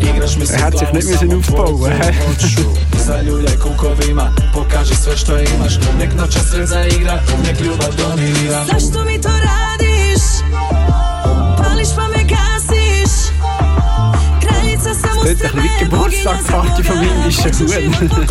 [0.00, 2.68] Igraš mi se kao samo tvoj noću.
[3.06, 5.74] Zaljulje kukovima, pokaži sve što imaš.
[5.98, 8.64] Nek noća sve zaigra, nek ljubav dominira.
[8.64, 10.22] Zašto mi to radiš?
[11.58, 13.12] Pališ pa me gasiš.
[14.40, 18.30] Krajica samo Stöter, sebe, Geburtstag, Party vom indischen Hut.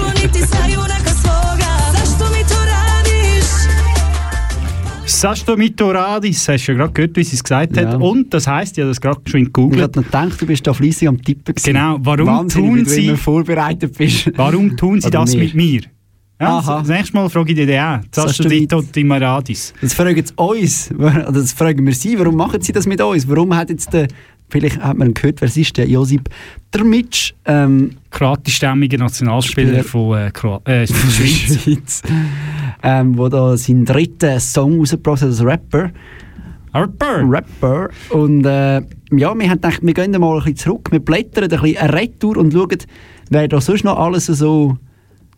[5.25, 7.87] Sasto Mito Radis, hast du ja gerade gehört, wie sie es gesagt Ja.
[7.93, 7.99] hat.
[7.99, 9.81] Und das heisst, ja, das gerade schon Ich gegoogelt.
[9.81, 11.65] habe noch gedacht, du bist da fleissig am Tippen gewesen.
[11.65, 14.29] Genau, warum Wahnsinnig, tun sie- immer vorbereitet bist.
[14.37, 15.39] Warum tun sie Oder das wir.
[15.39, 15.81] mit mir?
[16.39, 16.79] Ja, Aha.
[16.81, 18.01] Das nächste Mal frage ich dich auch.
[18.11, 18.83] Sasto Sasto Mito
[19.19, 19.73] Radis.
[19.81, 20.89] Jetzt fragen sie uns,
[21.33, 23.27] das fragen wir sie, warum machen sie das mit uns?
[23.27, 24.07] Warum hat jetzt der,
[24.55, 26.29] vielleicht hat man gehört, wer ist, der Josip
[26.71, 29.83] Drmic, ähm, Kroatischstämmiger Nationalspieler Spieler.
[29.83, 31.61] von äh, Kroa äh, Schweiz.
[31.61, 32.01] Schweiz,
[32.81, 35.91] ähm, wo da seinen dritten Song rausgebracht hat als Rapper.
[36.73, 37.23] Rapper?
[37.29, 37.89] Rapper.
[38.09, 41.49] Und äh, ja, wir haben gedacht, wir gehen mal ein bisschen zurück, wir blättern ein
[41.49, 42.77] bisschen eine Retour und schauen,
[43.29, 44.77] wer da sonst noch alles so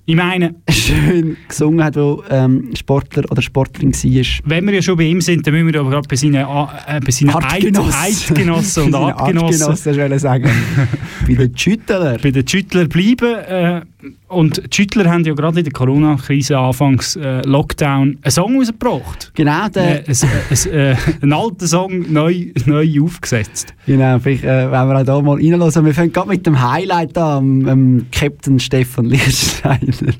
[0.10, 4.42] Ich meine, schön gesungen hat, wo ähm, Sportler oder Sportlerin war.
[4.46, 7.02] wenn wir ja schon bei ihm sind, dann müssen wir aber gerade bei seinen, äh,
[7.04, 7.94] bei seinen Eid, Artgenossen.
[7.94, 10.50] Eidgenossen und Artgenossen Artgenossen, sagen.
[11.28, 12.18] bei den Schüttler.
[12.24, 13.36] bei den Schüttler bleiben.
[13.36, 13.82] Äh,
[14.28, 19.32] und die Schüttler haben ja gerade in der Corona-Krise anfangs äh, Lockdown einen Song rausgebracht.
[19.36, 20.16] Genau, Äh, der, ein,
[20.50, 23.74] ein, äh, einen alten Song neu, neu aufgesetzt.
[23.86, 25.86] genau vielleicht äh, wollen wir auch da mal reinlassen.
[25.86, 30.14] Wir fangen gerade mit dem Highlight an, am Captain Stefan Lichtsteiner.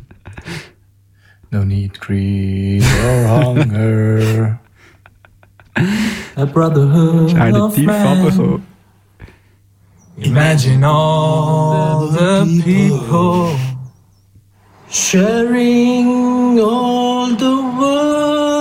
[1.52, 4.60] No need greed or hunger
[6.36, 8.06] A brotherhood of tief man.
[8.20, 8.62] runtergekommen.
[10.20, 13.52] Imagine all the people
[14.90, 18.58] sharing all the world.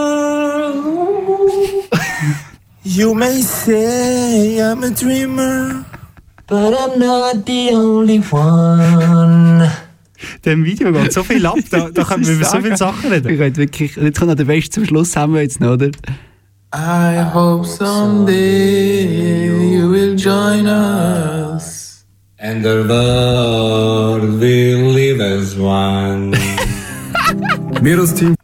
[2.84, 5.84] You may say I'm a dreamer,
[6.46, 9.68] but I'm not the only one.
[10.44, 13.20] Dem Video geht so viel ab, da, da können wir über so viele Sachen Wir
[13.20, 15.90] können wirklich, jetzt kommt noch der Beste zum Schluss, haben wir jetzt noch, oder?
[16.72, 19.46] I hope someday
[19.76, 22.04] you will join us.
[22.38, 24.75] And the world will
[25.46, 26.32] as one.
[27.82, 28.34] Wir als Team.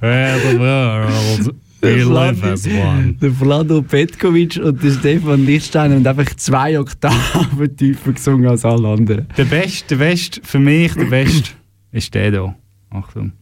[0.00, 3.16] Well, the world, we live as one.
[3.20, 8.88] Der Vlado Petkovic und der Stefan Lichtsteiner haben einfach zwei Oktaven tiefer gesungen als alle
[8.88, 9.26] anderen.
[9.36, 11.50] Der Beste, der Beste, für mich der Beste,
[11.90, 12.54] ist der hier.
[12.90, 13.32] Achtung.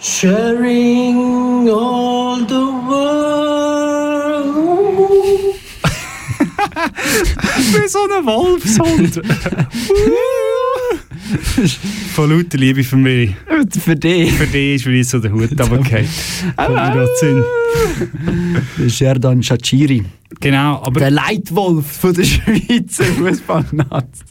[0.00, 3.48] Sharing all the world.
[7.74, 9.22] Wie so ein Wolfshund.
[12.14, 13.34] Von lauter Liebe für mich.
[13.84, 14.32] Für dich.
[14.32, 16.08] Für dich ist wie so der Hut runtergefallen.
[16.56, 17.44] Kommt mir Sinn.
[19.42, 20.04] Shachiri.
[20.40, 21.00] Genau, aber...
[21.00, 24.24] Der Leitwolf von der Schweizer Fußballnazi.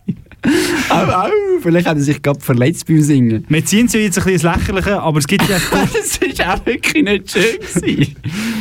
[0.89, 1.29] au, au,
[1.61, 3.45] vielleicht hat er sich gerade verletzt beim Singen.
[3.49, 5.57] Wir ziehen ja jetzt ein bisschen ins Lächerliche, aber es gibt ja...
[5.71, 8.07] das ist auch wirklich nicht schön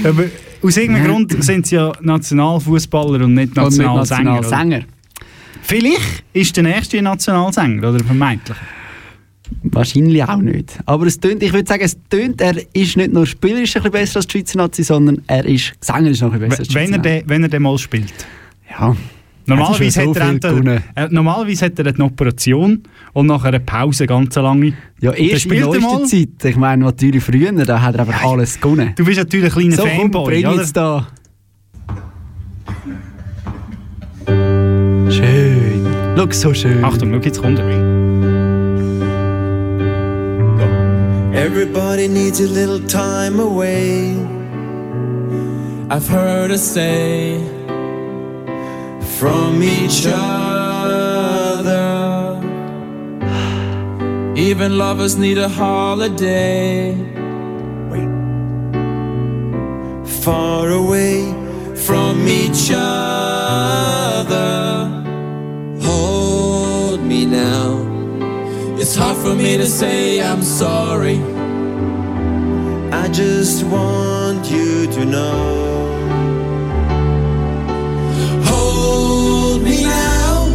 [0.05, 0.25] aber
[0.63, 4.85] aus irgendeinem Grund sind sie ja Nationalfußballer und nicht Und nicht Nationalsänger.
[5.67, 8.57] Vielleicht ist der nächste Nationalsänger, oder vermeintlich.
[9.63, 10.79] Wahrscheinlich auch nicht.
[10.87, 13.93] Aber es tönt, ich würde sagen, es tönt, er ist nicht nur spielerisch ein bisschen
[13.93, 16.75] besser als die Schweizer Nazi, sondern er ist sängerisch noch ein bisschen besser als die
[16.75, 17.21] Wenn Schweizer er, Nazi.
[17.23, 18.27] den, wenn er den mal spielt.
[18.71, 18.97] Ja.
[19.49, 23.61] Normalerweise, Er hat er so entweder, äh, normalerweise hat er eine Operation und nachher eine
[23.61, 24.73] Pause, ganz lange.
[25.01, 26.05] Ja, erst in spielt er neuester.
[26.07, 26.51] Zeit.
[26.51, 28.93] Ich meine, natürlich früher, da hat er einfach alles gewonnen.
[28.97, 30.57] Du bist natürlich ein kleiner so, komm, Fanboy, bring oder?
[30.57, 31.07] jetzt da.
[35.11, 35.87] Schön.
[36.17, 36.85] Schau, so schön.
[36.85, 37.67] Achtung, schau, jetzt kommt er.
[41.33, 44.17] Everybody needs a little time away.
[45.89, 47.39] I've heard her say
[49.19, 51.77] from each other.
[54.35, 56.95] Even lovers need a holiday.
[60.23, 61.33] Far away
[61.75, 64.66] from each other.
[68.97, 71.21] It's hard for me to say I'm sorry.
[72.91, 75.93] I just want you to know.
[78.45, 80.49] Hold me now.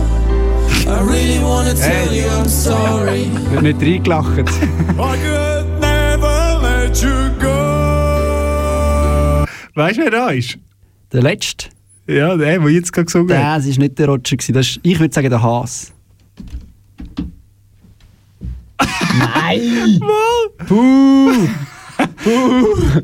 [0.87, 3.29] I really wanna tell you I'm sorry.
[3.51, 4.39] Wird nicht reingelacht.
[4.39, 7.57] I could never let you go.
[9.75, 10.57] Weißt du, wer da ist?
[11.13, 11.69] Der letzte.
[12.07, 13.59] Ja, der, der jetzt gerade gesungen hat.
[13.59, 14.35] Das war nicht der Roger.
[14.35, 14.53] gewesen.
[14.53, 15.93] Das ist, ich würde sagen, der Haas.
[19.17, 19.99] Nein!
[20.67, 21.47] Puh!
[22.23, 23.01] Puh!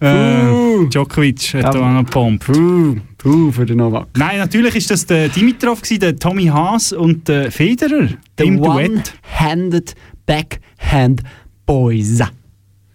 [0.00, 2.44] Äh, Djokovic hat da noch gepumpt.
[2.44, 4.08] Puh, puh für den Novak.
[4.16, 8.08] Nein, natürlich ist das der Dimitrov, der Tommy Haas und der Federer
[8.38, 8.90] The im Duett.
[8.90, 11.22] One-Handed Backhand
[11.66, 12.22] Boys.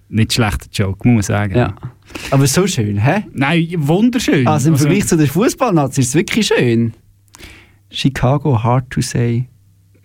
[0.10, 1.56] Nicht schlechter Joke, muss man sagen.
[1.56, 1.76] Ja.
[2.32, 3.26] Aber so schön, hä?
[3.34, 4.48] Nein, wunderschön.
[4.48, 6.94] Also im Vergleich zu der Fußballnazi ist es wirklich schön.
[7.90, 9.48] Chicago, hard to say.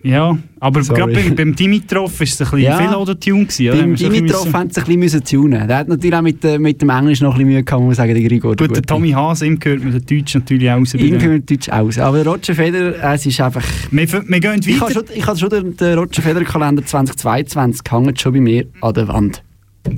[0.01, 2.77] Ja, aber gerade beim, beim Dimitrov war es ein bisschen Ja.
[2.77, 3.41] viel Autotune.
[3.43, 3.71] oder?
[3.81, 5.67] Beim ein Dimitrov bisschen haben sie ein bisschen tunen.
[5.67, 7.97] Der hat natürlich auch mit, äh, mit dem Englisch noch ein bisschen Mühe gehabt, muss
[7.97, 8.55] man sagen, der Grigor.
[8.55, 11.97] Gut, der Tommy Haas, ihm gehört man den Deutsch natürlich bei Ihm gehört Deutsch aus.
[11.97, 13.63] Aber Roger Federer, es ist einfach...
[13.91, 16.85] Wir, wir gehen Ich habe weiter schon, ich habe schon den, den Roger Federer Kalender
[16.85, 19.43] 2022 hängt schon bei mir an der Wand.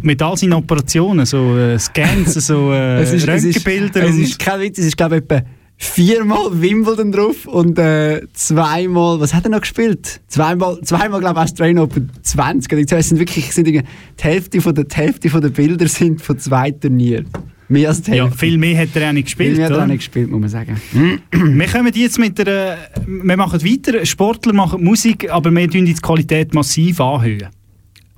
[0.01, 4.09] mit all seinen Operationen, so äh, Scans, so äh, es ist, es ist, Röntgenbilder.
[4.09, 5.41] es ist kein Witz, es ist glaube ich etwa
[5.83, 10.21] viermal Wimbledon drauf und äh, zweimal, was hat er noch gespielt?
[10.27, 12.73] Zweimal, zweimal glaube ich Australian Open 20.
[12.73, 13.81] Also, es sind wirklich sind die
[14.19, 17.27] Hälfte von der, die Hälfte von der Bilder sind von zwei Turnieren.
[17.67, 18.39] Mehr als die ja, Hälfte.
[18.39, 19.57] viel mehr hat er auch nicht Viel gespielt.
[19.57, 20.81] mehr hat er auch nicht gespielt, muss man sagen.
[21.31, 22.77] Wir kommen jetzt mit der,
[23.07, 24.05] wir machen weiter.
[24.05, 27.47] Sportler machen Musik, aber wir tun die Qualität massiv anhöhen.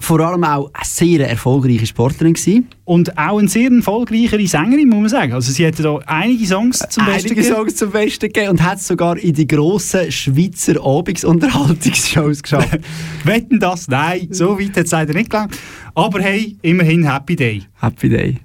[0.04, 2.68] Vor allem auch eine sehr erfolgreiche Sportlerin gewesen.
[2.84, 5.32] Und auch eine sehr erfolgreichere Sängerin, muss man sagen.
[5.32, 7.56] Also sie hat da einige Songs zum Besten Einige gegeben.
[7.56, 12.80] Songs zum Besten gegeben und hat es sogar in die grossen Schweizer Abendsunterhaltungsshows geschafft.
[13.24, 13.88] Wetten das?
[13.88, 15.58] Nein, so weit hat es leider nicht gelangt.
[15.96, 17.64] Aber hey, immerhin Happy Day.
[17.80, 18.40] Happy Day.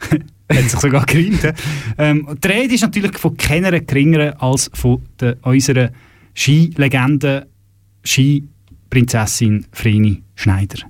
[0.52, 1.54] hat sich sogar gereimt.
[1.96, 5.90] ähm, die Rede ist natürlich von keiner geringeren als von der, unserer
[6.34, 7.46] Skilegende,
[8.92, 10.80] Skiprinzessin Vreni Schneider.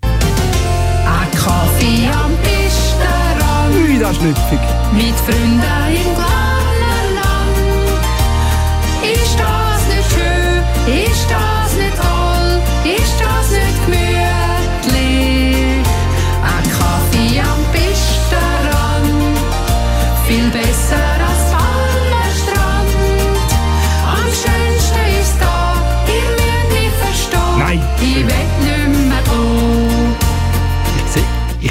[0.00, 3.74] Ein Kaffee am Pistenrand.
[3.74, 4.60] Ui, das ist schlüpfig.
[4.94, 6.05] Mit Freunden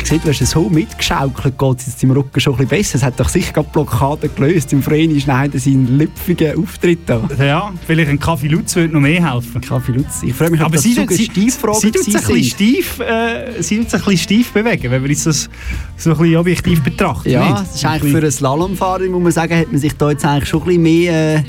[0.07, 2.95] sehe, du hast so mitgeschaukelt, geht es jetzt im Rücken schon ein bisschen besser.
[2.97, 7.27] Es hat doch sicher gerade Blockaden gelöst im Vreni Schneider seinen lüpfigen Auftritt da.
[7.39, 9.61] Ja, vielleicht ein Kaffee Lutz würde noch mehr helfen.
[9.61, 10.23] Kaffee Lutz.
[10.23, 12.99] Ich freue mich, ob Aber das sie, sogar sie, sie, Stieffragen sie sich ein steif,
[12.99, 15.49] äh, sie ein bisschen steif bewegen, wenn wir uns das
[15.97, 17.29] so ein bisschen objektiv betrachten.
[17.29, 17.61] Ja, nicht?
[17.61, 20.49] das ist eigentlich für einen Slalomfahrer, muss man sagen, hat man sich da jetzt eigentlich
[20.49, 21.35] schon ein bisschen mehr...
[21.37, 21.43] Äh,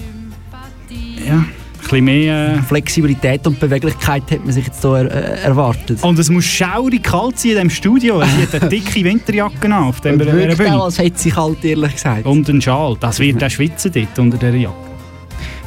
[1.26, 1.44] ja,
[1.88, 2.54] bisschen mehr...
[2.58, 6.02] Äh, Flexibilität und Beweglichkeit hat man sich jetzt da er, äh, erwartet.
[6.02, 8.22] und es muss schaurig kalt sein in diesem Studio.
[8.22, 11.64] Sie hat eine dicke Winterjacke an auf dem Und wirkt auch, als hätte sie kalt,
[11.64, 12.26] ehrlich gesagt.
[12.26, 12.96] Und ein Schal.
[13.00, 14.74] Das wird auch schwitzen dort unter dieser Jacke.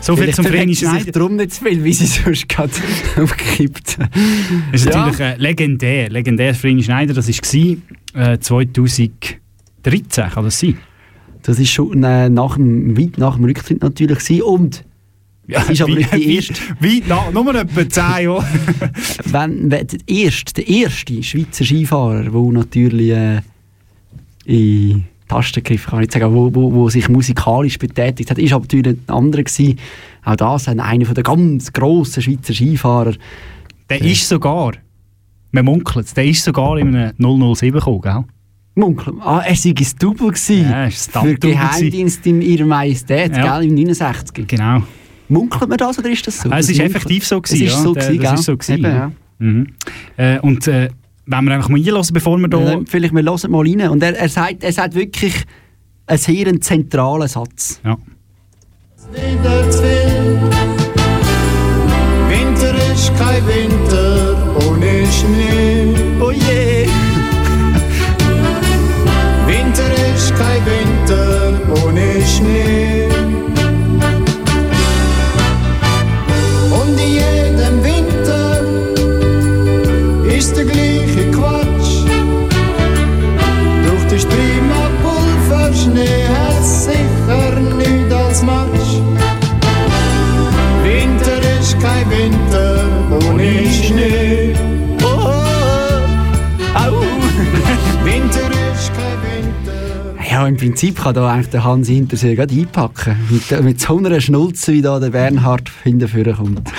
[0.02, 1.12] So viel Vielleicht zum Vreni Schneider.
[1.12, 2.72] darum nicht zu viel, wie sie sonst gerade
[3.22, 3.98] aufkippt.
[4.72, 5.08] Das ist Ja.
[5.08, 6.10] natürlich äh, legendär.
[6.10, 10.78] Legendär Vreni Schneider, das war äh, 2013, kann das sein?
[11.42, 14.42] Das ist schon äh, nach dem, weit nach dem Rücktritt natürlich gewesen.
[14.44, 14.84] und
[15.50, 18.46] Ja, es ist aber wie- nicht die wie- erste, Weit nach, nur etwa 10 Jahre.
[19.26, 23.42] wenn, wenn, der, erste, der erste Schweizer Skifahrer, der natürlich äh,
[24.46, 28.98] in Tastengriff, kann ich sagen, wo, wo, wo sich musikalisch betätigt hat, ist aber natürlich
[29.08, 29.78] ein anderer gewesen.
[30.24, 33.14] Auch das ein- einer von der ganz grossen Schweizer Skifahrer.
[33.90, 34.74] Der ist sogar,
[35.52, 37.14] man munkelt es, der ist sogar in einem
[37.56, 38.24] 007 gekommen, gell?
[38.76, 39.16] Munkel.
[39.22, 40.62] Ah, er sei ein Double gewesen.
[40.70, 43.58] Ja, es Für Geheimdienst in ihrer Majestät, Ja.
[43.60, 44.48] gell, im 69.
[44.48, 44.84] Genau.
[45.30, 46.50] Munkelt man das oder ist das so?
[46.50, 47.82] Ah, es Das ist effektiv so Es gewesen, ist ja.
[47.82, 49.12] so gewesen, das ist so gewesen, Eben, ja.
[49.40, 49.68] Mhm.
[50.18, 50.90] Äh, und äh,
[51.28, 52.60] wenn wir einfach mal einlassen, bevor wir da...
[52.60, 53.90] Ja, vielleicht wir hören mal rein.
[53.90, 55.34] Und er, er, sagt, er sagt wirklich
[56.08, 57.80] einen sehr zentralen Satz.
[57.86, 57.98] Ja.
[62.30, 63.79] Winter ist kein Winter
[100.50, 103.16] im Prinzip kann da eigentlich der Hansi Hintersee gerade einpacken.
[103.30, 106.72] Mit, mit so einer Schnulze, wie da der Bernhard hinterführen kommt.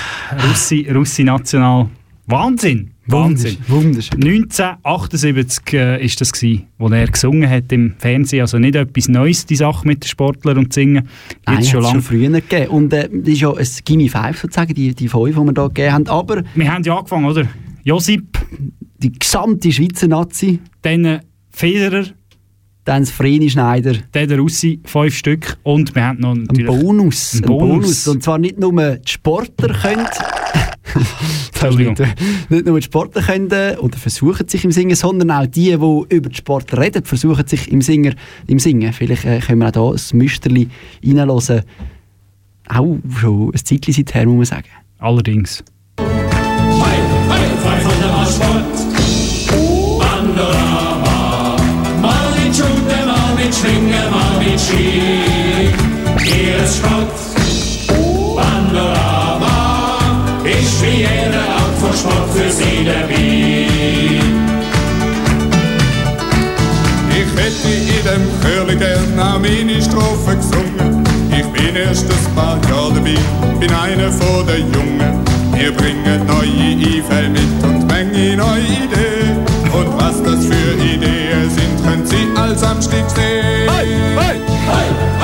[0.49, 1.89] Russi, Russi National.
[2.27, 2.91] Wahnsinn!
[3.07, 3.57] Wahnsinn!
[3.67, 4.23] Wunderschön.
[4.23, 8.43] 1978 äh, ist das gsi, wo er gesungen hat im Fernsehen.
[8.43, 11.09] Also nicht etwas Neues, die Sache mit den Sportlern und Singen.
[11.47, 12.03] Nein, Jetzt schon hat's lange.
[12.03, 12.69] schon früher gegeben.
[12.69, 15.69] Und äh, das ist ja ein Gimme 5 sozusagen, die, die fünf, die wir hier
[15.69, 16.09] gegeben haben.
[16.09, 17.47] Aber Wir haben ja angefangen, oder?
[17.83, 18.39] Josip,
[18.99, 22.05] die gesamte Schweizer Nazi, dann äh, Federer,
[22.91, 25.57] dann das Vreni Schneider, dann der Russi, fünf Stück.
[25.63, 26.67] Und wir haben noch ein natürlich...
[26.67, 27.35] Bonus.
[27.35, 27.69] Ein Ein Bonus.
[27.69, 28.09] Bonus.
[28.09, 30.07] Und zwar nicht nur die Sportler können.
[31.53, 31.95] Entschuldigung.
[32.49, 36.15] nicht nur die Sportler können äh, oder versuchen sich im Singen, sondern auch die, die
[36.17, 38.15] über die Sport reden, versuchen sich im, Singer,
[38.49, 38.93] im Singen.
[38.93, 40.69] Vielleicht äh, können wir auch hier ein Müsterli
[41.07, 41.63] reinhören.
[42.67, 44.69] Auch schon ein Zeitchen seither, muss man sagen.
[44.99, 45.63] Allerdings.
[56.71, 57.17] Ihres Sport.
[58.37, 59.99] Panorama.
[60.45, 63.67] Wie jede Art von Sport für Sie dabei.
[67.11, 71.05] Ich hätte in dem Chörli gern auch meine Strophe gesungen.
[71.31, 73.17] Ich bin erst ein paar Jahre dabei,
[73.59, 75.25] bin einer von den Jungen.
[75.55, 79.39] Wir bringen neue Einfälle mit und Menge neue Ideen.
[79.73, 83.69] Und was das für Ideen sind, können Sie all Samstag sehen.
[83.69, 84.41] Hey, hey,
[84.71, 85.20] Hey,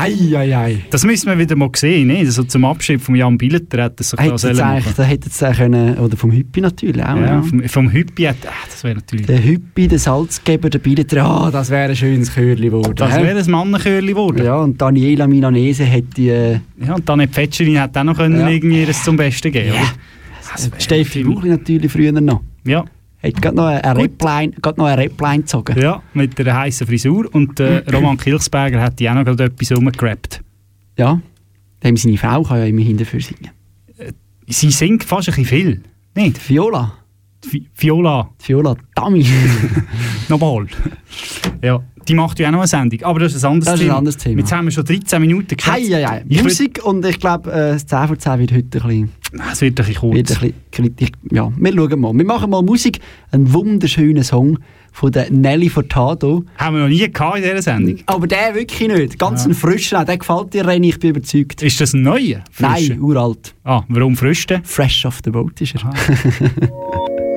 [0.00, 0.78] Hei.
[0.90, 2.18] Das müssen wir wieder mal sehen, ne?
[2.18, 4.94] Also zum Abschied von Jan Billeter hat das sich da Hätte machen.
[4.96, 7.16] da hätte es können, oder vom Hüppi natürlich auch.
[7.16, 7.42] Ja, Ja.
[7.42, 8.36] vom, vom Hüppi hat...
[8.46, 9.26] Ah, das wäre natürlich...
[9.26, 12.94] Der Hüppi, der Salzgeber, der Bilder, ah, das wäre ein schönes Chörli geworden.
[12.96, 14.44] Das wäre ein Mannenchörli geworden.
[14.44, 18.48] Ja, und Daniela Milanese hätte äh, Ja, und dann Fetscherin hat auch noch können Ja.
[18.48, 20.70] irgendwie das zum Besten geben, Ja.
[20.78, 22.40] Steffi Buchli natürlich früher noch.
[22.64, 22.84] Ja.
[23.22, 23.96] Hat gerade noch eine.
[23.96, 25.78] Repline, noch eine Repline gezogen.
[25.78, 27.28] Ja, mit der heißen Frisur.
[27.34, 30.40] Und äh, Roman Kilchsberger hat die auch noch gerade etwas rumgerappt.
[30.98, 31.20] Ja.
[31.84, 33.50] Dem seine Frau kann ja immerhin dafür singen.
[34.46, 35.82] Sie singt fast ein bisschen viel.
[36.14, 36.48] Nicht?
[36.48, 36.92] Viola.
[37.50, 38.28] Vi Viola.
[38.44, 39.24] Viola Dami.
[40.28, 40.66] Nochmal.
[41.62, 43.02] Ja, die macht ja auch noch eine Sendung.
[43.02, 43.98] Aber das ist ein anderes Das ist ein Thema.
[43.98, 44.38] anderes Thema.
[44.40, 46.24] Jetzt haben wir schon 13 Minuten Hei, hei, hei.
[46.28, 49.12] Würd- Musik und ich glaube, äh, das 10 vor 10 wird heute ein bisschen,
[49.52, 50.14] Es wird ein bisschen kurz.
[50.14, 51.12] wird ein bisschen kritisch.
[51.30, 52.12] Ja, wir schauen mal.
[52.14, 53.00] Wir machen mal Musik.
[53.30, 54.58] Einen wunderschönen Song
[54.92, 56.44] von der Nelly Furtado.
[56.56, 57.98] Haben wir noch nie gehabt in dieser Sendung.
[58.06, 59.18] Aber der wirklich nicht.
[59.18, 60.04] Ganz ein frischer.
[60.04, 61.62] Der gefällt dir, René, ich bin überzeugt.
[61.62, 62.42] Ist das ein neuer?
[62.50, 62.94] Frischer?
[62.94, 63.54] Nein, uralt.
[63.64, 64.64] Ah, warum frisch denn?
[64.64, 65.90] Fresh off the boat ist er.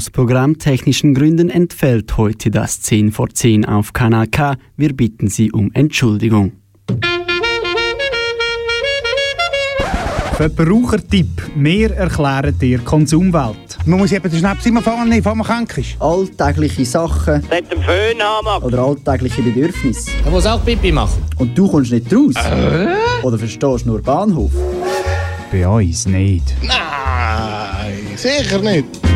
[0.00, 4.56] Aus programmtechnischen Gründen entfällt heute das 10 vor 10 auf Kanal K.
[4.74, 6.52] Wir bitten Sie um Entschuldigung.
[10.38, 11.28] Verbrauchertipp.
[11.54, 13.76] Wir erklären dir Konsumwelt.
[13.84, 16.00] Man muss eben den Schnaps immer vorne nehmen, bevor man krank ist.
[16.00, 18.64] Alltägliche Sachen Nicht den Föhn haben.
[18.64, 20.12] oder alltägliche Bedürfnisse.
[20.24, 21.22] Er muss auch Pipi machen.
[21.36, 22.32] Und du kommst nicht raus?
[23.22, 24.52] Oder verstehst nur Bahnhof?
[25.52, 26.54] Bei uns nicht.
[26.62, 29.09] Nein, sicher nicht.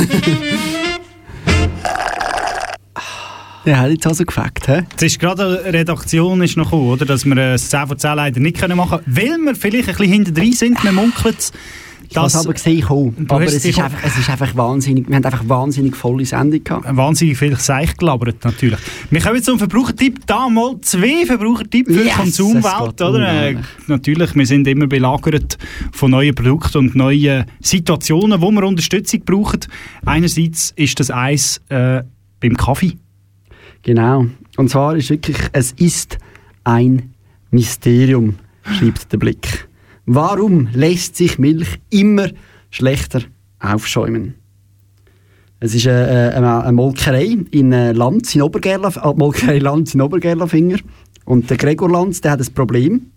[3.66, 4.84] Ja, hat jetzt also gefackt, hä?
[4.96, 7.04] Es ist gerade eine Redaktion ist noch gekommen, oder?
[7.04, 10.12] dass wir ein 10 von 10 leider nicht machen können, weil wir vielleicht ein bisschen
[10.12, 10.82] hinter sind.
[10.82, 11.52] Wir munkeln es.
[12.10, 13.26] Ich habe es aber gesehen, kommen.
[13.28, 16.84] Aber es ist, einfach, es ist einfach wahnsinnig, wir haben einfach wahnsinnig volle Sendung gehabt.
[16.96, 18.80] Wahnsinnig viel Seich gelabert, natürlich.
[19.10, 20.26] Wir kommen zum Verbrauchertipp.
[20.26, 23.00] Da mal zwei Verbrauchertipps für Yes, die Konsumwelt.
[23.00, 23.50] Oder?
[23.50, 23.56] Äh,
[23.86, 25.56] natürlich, wir sind immer belagert
[25.92, 29.60] von neuen Produkten und neuen Situationen, wo wir Unterstützung brauchen.
[30.04, 32.02] Einerseits ist das eins äh,
[32.40, 32.96] beim Kaffee.
[33.82, 34.26] Genau.
[34.56, 36.18] Und zwar ist wirklich, es ist
[36.64, 37.14] ein
[37.52, 38.34] Mysterium,
[38.64, 39.69] schreibt der Blick.
[40.12, 42.30] Warum lässt sich Milch immer
[42.68, 43.22] schlechter
[43.60, 44.34] aufschäumen?
[45.60, 50.00] Es ist eine, eine, eine Molkerei in äh, Lanz in Obergerlaf, äh, Molkerei Lanz in
[50.00, 50.78] Obergerlafinger.
[51.26, 53.12] Und der Gregor Lanz, der hat ein Problem.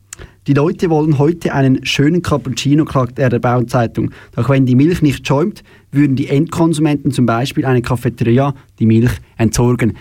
[0.46, 4.12] Die Leute wollen heute einen schönen Cappuccino, klagt er der Bauernzeitung.
[4.36, 9.14] Doch wenn die Milch nicht schäumt, würden die Endkonsumenten zum Beispiel eine Cafeteria die Milch
[9.38, 9.98] entsorgen.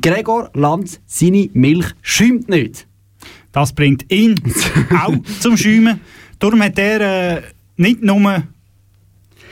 [0.00, 2.86] Gregor Lanz, seine Milch schäumt nicht.
[3.50, 4.36] Das bringt ihn
[5.04, 6.00] auch zum Schäumen.
[6.38, 7.42] Darum hat er äh,
[7.76, 8.42] nicht nur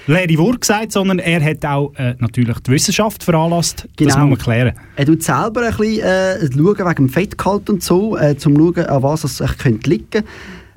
[0.07, 3.89] leere Worte gesagt, sondern er hat auch äh, natürlich die Wissenschaft veranlasst.
[3.97, 4.27] Das Genau.
[4.27, 4.73] muss man klären.
[4.95, 8.87] Er tut selber ein bisschen äh, schauen wegen dem Fettgehalt und so, äh, zum schauen,
[8.87, 10.23] an was es sich könnte liegen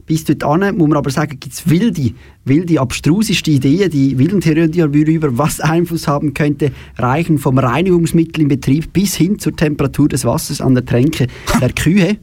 [0.07, 2.11] Bis dorthin muss man aber sagen, gibt es wilde,
[2.43, 8.47] wilde, abstruseste Ideen, die wilden Theorien darüber, was Einfluss haben könnte, reichen vom Reinigungsmittel im
[8.47, 11.27] Betrieb bis hin zur Temperatur des Wassers an der Tränke
[11.61, 12.17] der Kühe.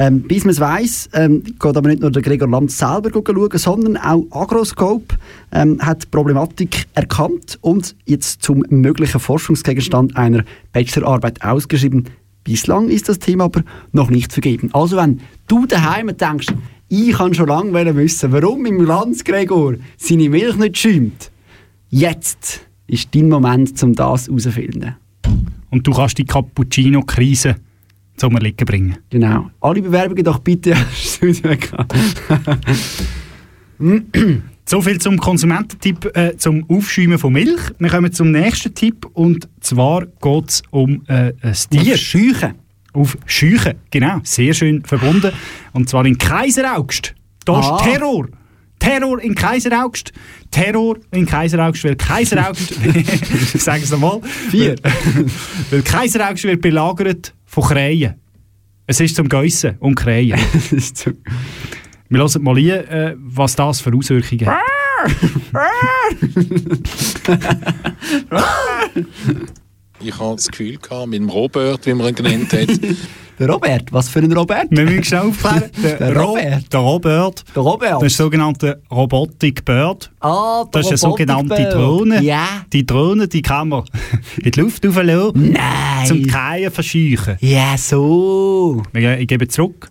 [0.00, 3.50] Ähm, bis man es weiss, ähm, geht aber nicht nur der Gregor Lanz selber schauen,
[3.58, 5.14] sondern auch Agroscope
[5.52, 10.42] ähm, hat die Problematik erkannt und jetzt zum möglichen Forschungsgegenstand einer
[10.72, 12.08] Bachelorarbeit ausgeschrieben.
[12.44, 14.70] Bislang ist das Thema aber noch nicht vergeben.
[14.72, 16.46] Also wenn du daheim denkst,
[16.88, 21.30] ich kann schon lange wissen, warum im Lanz Gregor seine Milch nicht schäumt,
[21.90, 24.96] jetzt ist dein Moment, um das herauszufinden.
[25.68, 27.56] Und du kannst die Cappuccino-Krise
[28.20, 28.98] zum Erliegen bringen.
[29.08, 29.50] Genau.
[29.60, 30.76] Alle Bewerbungen doch bitte
[34.66, 37.60] So viel zum Konsumententipp äh, zum Aufschäumen von Milch.
[37.78, 41.94] Wir kommen zum nächsten Tipp und zwar geht es um äh, ein Tier.
[41.94, 42.54] Auf Scheuchen.
[42.92, 44.20] Auf Scheuchen, genau.
[44.22, 45.32] Sehr schön verbunden.
[45.72, 47.14] Und zwar in Kaiseraugst.
[47.46, 47.76] Da Ah.
[47.76, 48.28] ist Terror.
[48.78, 50.12] Terror in Kaiseraugst.
[50.50, 54.76] Terror in Kaiseraugst, weil Kaiseraugst, ich sage es nochmal, Vier.
[55.70, 58.14] weil Kaiseraugst wird belagert von Krähen.
[58.86, 60.38] Es ist zum Geissen und Krähen.
[62.08, 64.62] Wir hören mal hier, äh, was das für Auswirkungen hat.
[70.02, 72.70] Ich hatte das Gefühl gehabt, mit dem Robert, wie man ihn genannt hat.
[73.48, 74.66] Robert, was für ein Robert?
[74.70, 75.70] Wir müssen schnell aufklären.
[75.82, 76.72] Der, Der Ro- Robert.
[76.72, 77.44] Der Robert.
[77.54, 77.92] Der Robert.
[78.02, 80.10] Das ist der sogenannte Robotic Bird.
[80.20, 81.68] Ah, der Das ist eine sogenannte.
[81.70, 82.22] Drohne.
[82.22, 82.46] Ja.
[82.72, 83.84] Die Drohne, die kann man
[84.42, 85.52] in die Luft rauflassen.
[85.52, 86.06] Nein.
[86.06, 87.36] Zum Keien verscheuchen.
[87.40, 88.82] Ja, so.
[88.92, 89.88] Ich gebe zurück.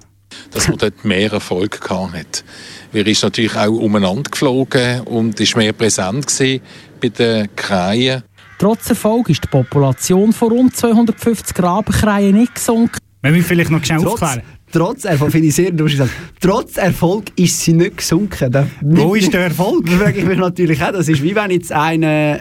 [0.52, 2.44] dass man dort mehr Erfolg gehabt hat.
[2.94, 6.62] Er ist natürlich auch umeinander geflogen und ist mehr präsent gewesen
[7.02, 8.24] bei den Kreien.
[8.58, 12.98] Trotz Erfolg ist die Population von rund 250 Rabenkreien nicht gesunken.
[13.22, 14.42] Wir müssen vielleicht noch schnell Trotz, aufklären.
[14.72, 16.10] trotz Erfolg, finde ich sehr interessant.
[16.40, 18.52] Trotz Erfolg ist sie nicht gesunken.
[18.52, 19.86] Da- Wo ist der Erfolg?
[19.88, 20.92] Da frage ich mich natürlich auch.
[20.94, 22.40] Das ist wie wenn jetzt einer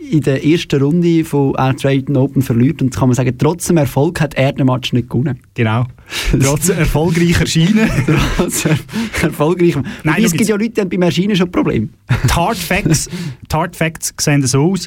[0.00, 4.20] in der ersten Runde von Australian Open verliert und kann man sagen, trotz dem Erfolg
[4.20, 5.40] hat er den Match nicht gewonnen.
[5.54, 5.86] Genau.
[6.40, 7.88] Trotz erfolgreicher Schiene.
[8.36, 8.78] trotz er
[9.22, 9.74] erfolgreich.
[10.04, 11.88] Nein, es gibt ja Leute, die haben beim Erscheinen schon Probleme.
[12.24, 13.08] Die Hard Facts,
[13.50, 14.86] die Hard Facts sehen so aus.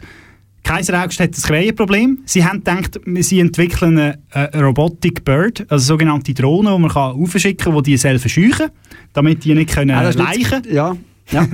[0.64, 2.20] Kaiseraugst hat ein Krähenproblem.
[2.26, 7.12] Sie haben gedacht, sie entwickeln eine, eine Robotic Bird, also sogenannte Drohne, die man kann
[7.14, 8.68] aufschicken kann, die die selber scheuchen,
[9.14, 10.95] damit die nicht können Ah, das leichen nicht- Ja,
[11.32, 11.47] ja.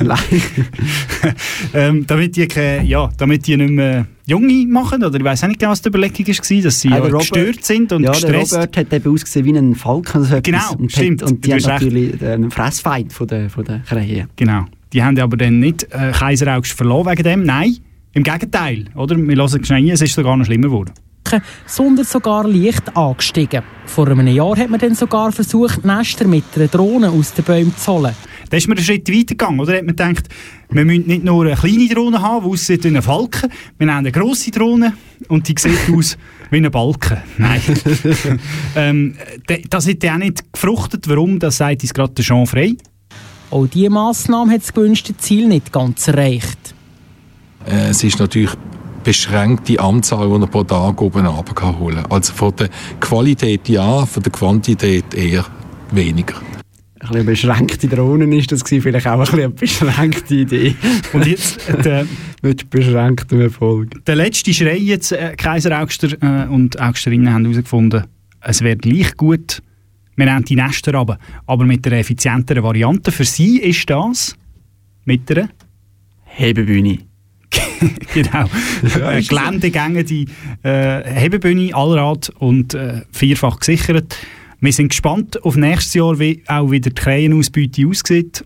[1.74, 5.02] ähm, damit, die, keine- ja, damit die nicht mehr Junge machen.
[5.04, 7.64] Oder ich weiß nicht genau, was die Überlegung war, dass sie Ah, ja, Robert- gestört
[7.64, 8.52] sind und ja, gestresst.
[8.52, 10.24] der Robert hat eben ausgesehen wie ein Falken.
[10.24, 10.40] So.
[10.42, 11.22] Genau, und stimmt.
[11.22, 11.82] Und die haben hast recht.
[11.82, 14.28] natürlich einen Fressfeind von der, von der Krähen.
[14.36, 14.64] Genau.
[14.92, 17.44] Die haben aber dann nicht äh, Kaiseraugst verloren wegen dem.
[17.44, 17.76] Nein,
[18.12, 18.86] im Gegenteil.
[18.94, 19.16] Oder?
[19.16, 20.92] Wir hören schnell rein, es ist sogar noch schlimmer geworden.
[21.66, 23.62] sondern sogar leicht angestiegen.
[23.86, 27.76] Vor einem Jahr hat man dann sogar versucht, Nester mit einer Drohne aus den Bäumen
[27.76, 28.14] zu holen.
[28.50, 29.72] Da ist man einen Schritt weiter gegangen, oder?
[29.72, 30.28] Da hat man gedacht,
[30.68, 33.98] wir müssen nicht nur eine kleine Drohne haben, die aussieht wie ein Falken, wir haben
[33.98, 34.92] eine grosse Drohne
[35.28, 36.18] und die sieht aus
[36.50, 37.18] wie ein Balken.
[37.38, 37.62] Nein.
[38.76, 39.14] ähm,
[39.70, 41.08] das hat ja auch nicht gefruchtet.
[41.08, 41.38] Warum?
[41.38, 42.76] Das sagt uns gerade Jean Frey.
[43.50, 46.61] Auch diese Massnahme hat das gewünschte Ziel nicht ganz erreicht.
[47.66, 48.50] Äh, es ist natürlich
[49.02, 52.68] beschränkte Anzahl, die er pro Tag oben runter kann holen Also von der
[53.00, 55.44] Qualität ja, von der Quantität eher
[55.90, 56.34] weniger.
[57.00, 60.76] Ein bisschen beschränkte Drohnen ist das gewesen, vielleicht auch ein bisschen eine beschränkte Idee.
[61.12, 62.06] Und jetzt der,
[62.42, 64.04] Mit beschränktem Erfolg.
[64.04, 68.04] der letzte Schrei jetzt, äh, Kaiser Augster äh, und Augsterinnen haben herausgefunden,
[68.40, 69.62] es wäre gleich gut,
[70.16, 73.12] wir nehmen die Nester runter, aber mit einer effizienteren Variante.
[73.12, 74.36] Für sie ist das
[75.04, 75.48] mit einer
[76.24, 76.98] Hebebühne.
[78.14, 78.48] genau.
[78.98, 79.22] Ja, äh.
[79.22, 80.26] Geländegänge, die
[80.62, 84.16] äh, Hebebühne, Allrad und äh, vierfach gesichert.
[84.60, 88.44] Wir sind gespannt auf nächstes Jahr, wie auch wieder die Krähenausbeute aussieht.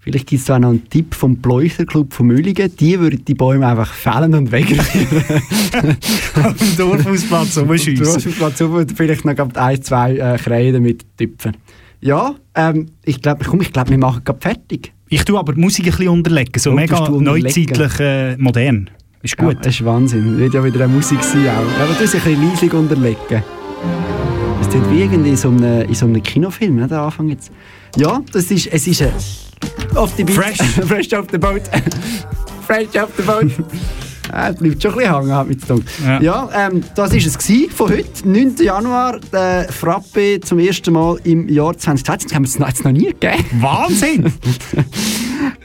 [0.00, 2.74] Vielleicht gibt es da noch einen Tipp vom Beleuchterclub von Mühligen.
[2.76, 4.84] Die würden die Bäume einfach fällen und wegrühren.
[6.42, 8.04] Auf dem Dorfhausplatz rumschiessen.
[8.04, 11.56] Dorfhausplatz rum und vielleicht noch ein, zwei äh, Krähen damit tüpfen.
[12.00, 14.92] Ja, ähm, ich glaube, komm, ich glaub, wir machen gerade fertig.
[15.12, 18.88] Ich tue aber die Musik ein bisschen unterlegen, so Oh, mega neuzeitlich äh, modern.
[19.22, 19.58] Ist Ja, gut.
[19.60, 20.38] das ist Wahnsinn.
[20.38, 21.82] Wird ja wieder eine Musik sein auch.
[21.82, 23.42] Aber du musst ein bisschen leislich unterlegen.
[24.58, 27.52] Das klingt wie irgendwie in so einem, in so einem Kinofilm, ne, der Anfang jetzt.
[27.94, 29.12] Ja, das ist, es ist ein...
[29.96, 30.34] Off the beat.
[30.34, 30.56] Fresh.
[30.88, 31.60] Fresh off the boat.
[32.66, 33.52] Fresh off the boat.
[34.28, 35.84] Es bleibt schon ein bisschen hängen, hat mich tun.
[36.04, 36.20] Ja.
[36.22, 38.56] Ja, ähm, das war es von heute, 9.
[38.62, 42.28] Januar, der Frappe zum ersten Mal im Jahr 2020.
[42.28, 43.44] Das haben wir es noch- nie gegeben.
[43.60, 44.32] Wahnsinn!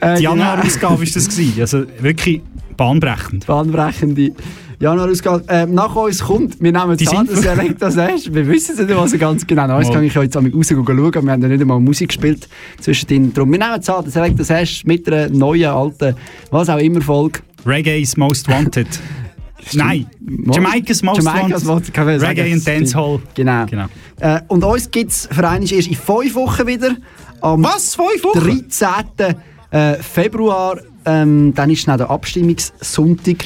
[0.00, 0.34] Äh, Die genau.
[0.36, 1.28] Januarausgabe war das.
[1.28, 1.60] Gewesen.
[1.60, 2.40] Also wirklich
[2.76, 3.46] bahnbrechend.
[3.46, 4.32] bahnbrechende
[4.80, 5.44] Januarausgabe.
[5.48, 8.32] Ähm, nach uns kommt, wir nehmen es an, dass er denkt, das ist.
[8.32, 9.82] Wir wissen es nicht, was er ganz genau Mal.
[9.82, 10.86] kann ich jetzt einmal raus schauen.
[10.86, 12.48] Wir haben ja nicht einmal Musik gespielt
[12.80, 13.32] zwischendrin.
[13.32, 16.14] Darum, wir nehmen es an, dass er denkt, das ist mit einer neuen, alten,
[16.50, 17.40] was auch immer Folge.
[17.66, 18.86] Reggae's Most Wanted.
[19.74, 20.06] Nein,
[20.52, 21.94] Jamaica's Most Jamaica's Wanted.
[21.94, 22.20] Sagen.
[22.20, 23.20] Reggae and Dancehall.
[23.34, 23.66] Genau.
[23.66, 23.86] Genau.
[24.20, 26.96] Äh, und uns gibt es für erst in fünf Wochen wieder.
[27.40, 27.96] Am Was?
[27.96, 28.68] Fünf Wochen?
[28.68, 29.36] 13.
[29.70, 30.78] Äh, Februar.
[31.04, 33.44] Ähm, dann ist dann der Abstimmungssonntag.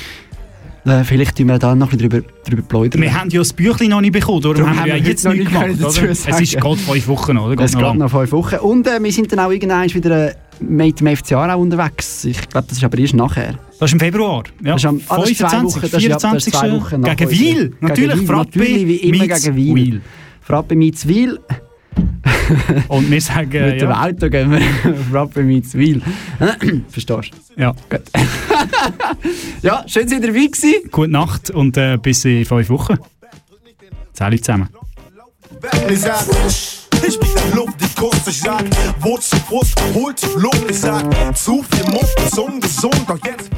[0.84, 3.00] Äh, vielleicht tun wir da noch ein bisschen drüber, drüber plaudern.
[3.02, 5.32] Wir haben ja das Büchlein noch nicht bekommen, darum, Darum haben wir ja jetzt noch
[5.32, 5.68] nicht gemacht.
[5.80, 6.10] Oder?
[6.10, 7.62] Es ist gerade fünf Wochen oder?
[7.62, 8.56] Es Geht geht noch fünf Wochen.
[8.56, 12.24] Und äh, wir sind dann auch irgendwann wieder äh, mit dem FCA auch unterwegs.
[12.24, 13.54] Ich glaube, das ist aber erst nachher.
[13.78, 14.42] Das ist im Februar.
[14.62, 14.72] Ja.
[14.72, 17.16] Das ist am- ah, das ist zwei 25, Wochen, das ist- ja, das ist 24.
[17.16, 17.30] gegen.
[17.30, 17.74] Wiel.
[17.80, 20.00] Natürlich, Gegen Frappe natürlich, wie immer gegen Wiel.
[20.40, 21.38] Frappe meets Wiel.
[22.88, 24.04] Und wir sagen, Mit dem ja.
[24.04, 24.60] Auto gehen wir
[25.10, 26.02] Frappe meets Wiel.
[26.88, 27.60] Verstehst du?
[27.60, 27.72] ja.
[27.88, 28.02] Gut.
[29.62, 30.90] ja, schön, dass ihr dabei gewesen.
[30.90, 32.98] Gute Nacht und äh, bis in fünf Wochen.
[34.12, 34.68] Zähle zusammen.
[37.04, 38.64] Ich bin der Luft, die Kunst, ich sag,
[39.00, 43.50] Wurzel, Brust, holt die Luft, ich sag, zu viel Muff ist ungesund, doch jetzt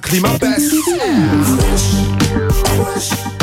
[0.00, 0.72] wird Klima best.
[2.78, 3.39] Und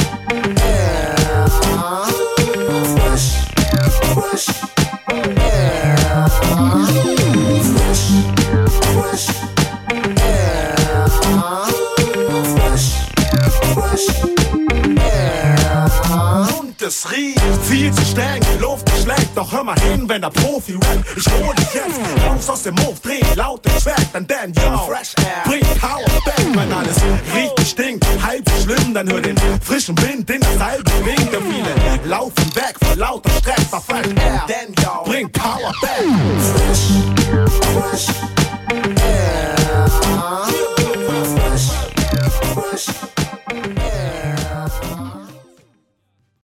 [16.97, 20.73] es riecht viel zu streng, die Luft schlägt, doch hör mal hin, wenn der Profi
[20.73, 21.17] rappt.
[21.17, 24.77] Ich hol dich jetzt raus aus dem Muff, dreh laut den Track, dann denn yo,
[24.87, 26.97] fresh air, bring Power back, wenn alles
[27.35, 31.43] richtig stinkt, halb so schlimm, dann hör den frischen Wind in das halbe Ding, denn
[31.43, 36.03] viele laufen weg vor lauter Stress, fresh air, denn yo, bring Power back.
[36.55, 37.57] Fresh,
[37.91, 38.36] fresh,